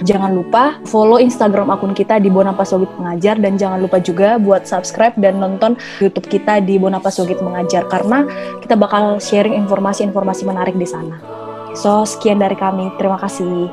Jangan 0.00 0.32
lupa 0.32 0.80
follow 0.88 1.20
Instagram 1.20 1.68
akun 1.76 1.92
kita 1.92 2.16
di 2.24 2.32
Bonapasogit 2.32 2.88
Mengajar 2.96 3.36
dan 3.36 3.60
jangan 3.60 3.84
lupa 3.84 4.00
juga 4.00 4.40
buat 4.40 4.64
subscribe 4.64 5.12
dan 5.20 5.36
nonton 5.36 5.76
YouTube 6.00 6.24
kita 6.24 6.64
di 6.64 6.80
Bonapasogit 6.80 7.44
Mengajar 7.44 7.84
karena 7.84 8.24
kita 8.64 8.80
bakal 8.80 9.20
sharing 9.20 9.60
informasi-informasi 9.60 10.48
menarik 10.48 10.76
di 10.80 10.88
sana. 10.88 11.39
So, 11.74 12.02
sekian 12.02 12.42
dari 12.42 12.58
kami. 12.58 12.90
Terima 12.98 13.18
kasih. 13.20 13.70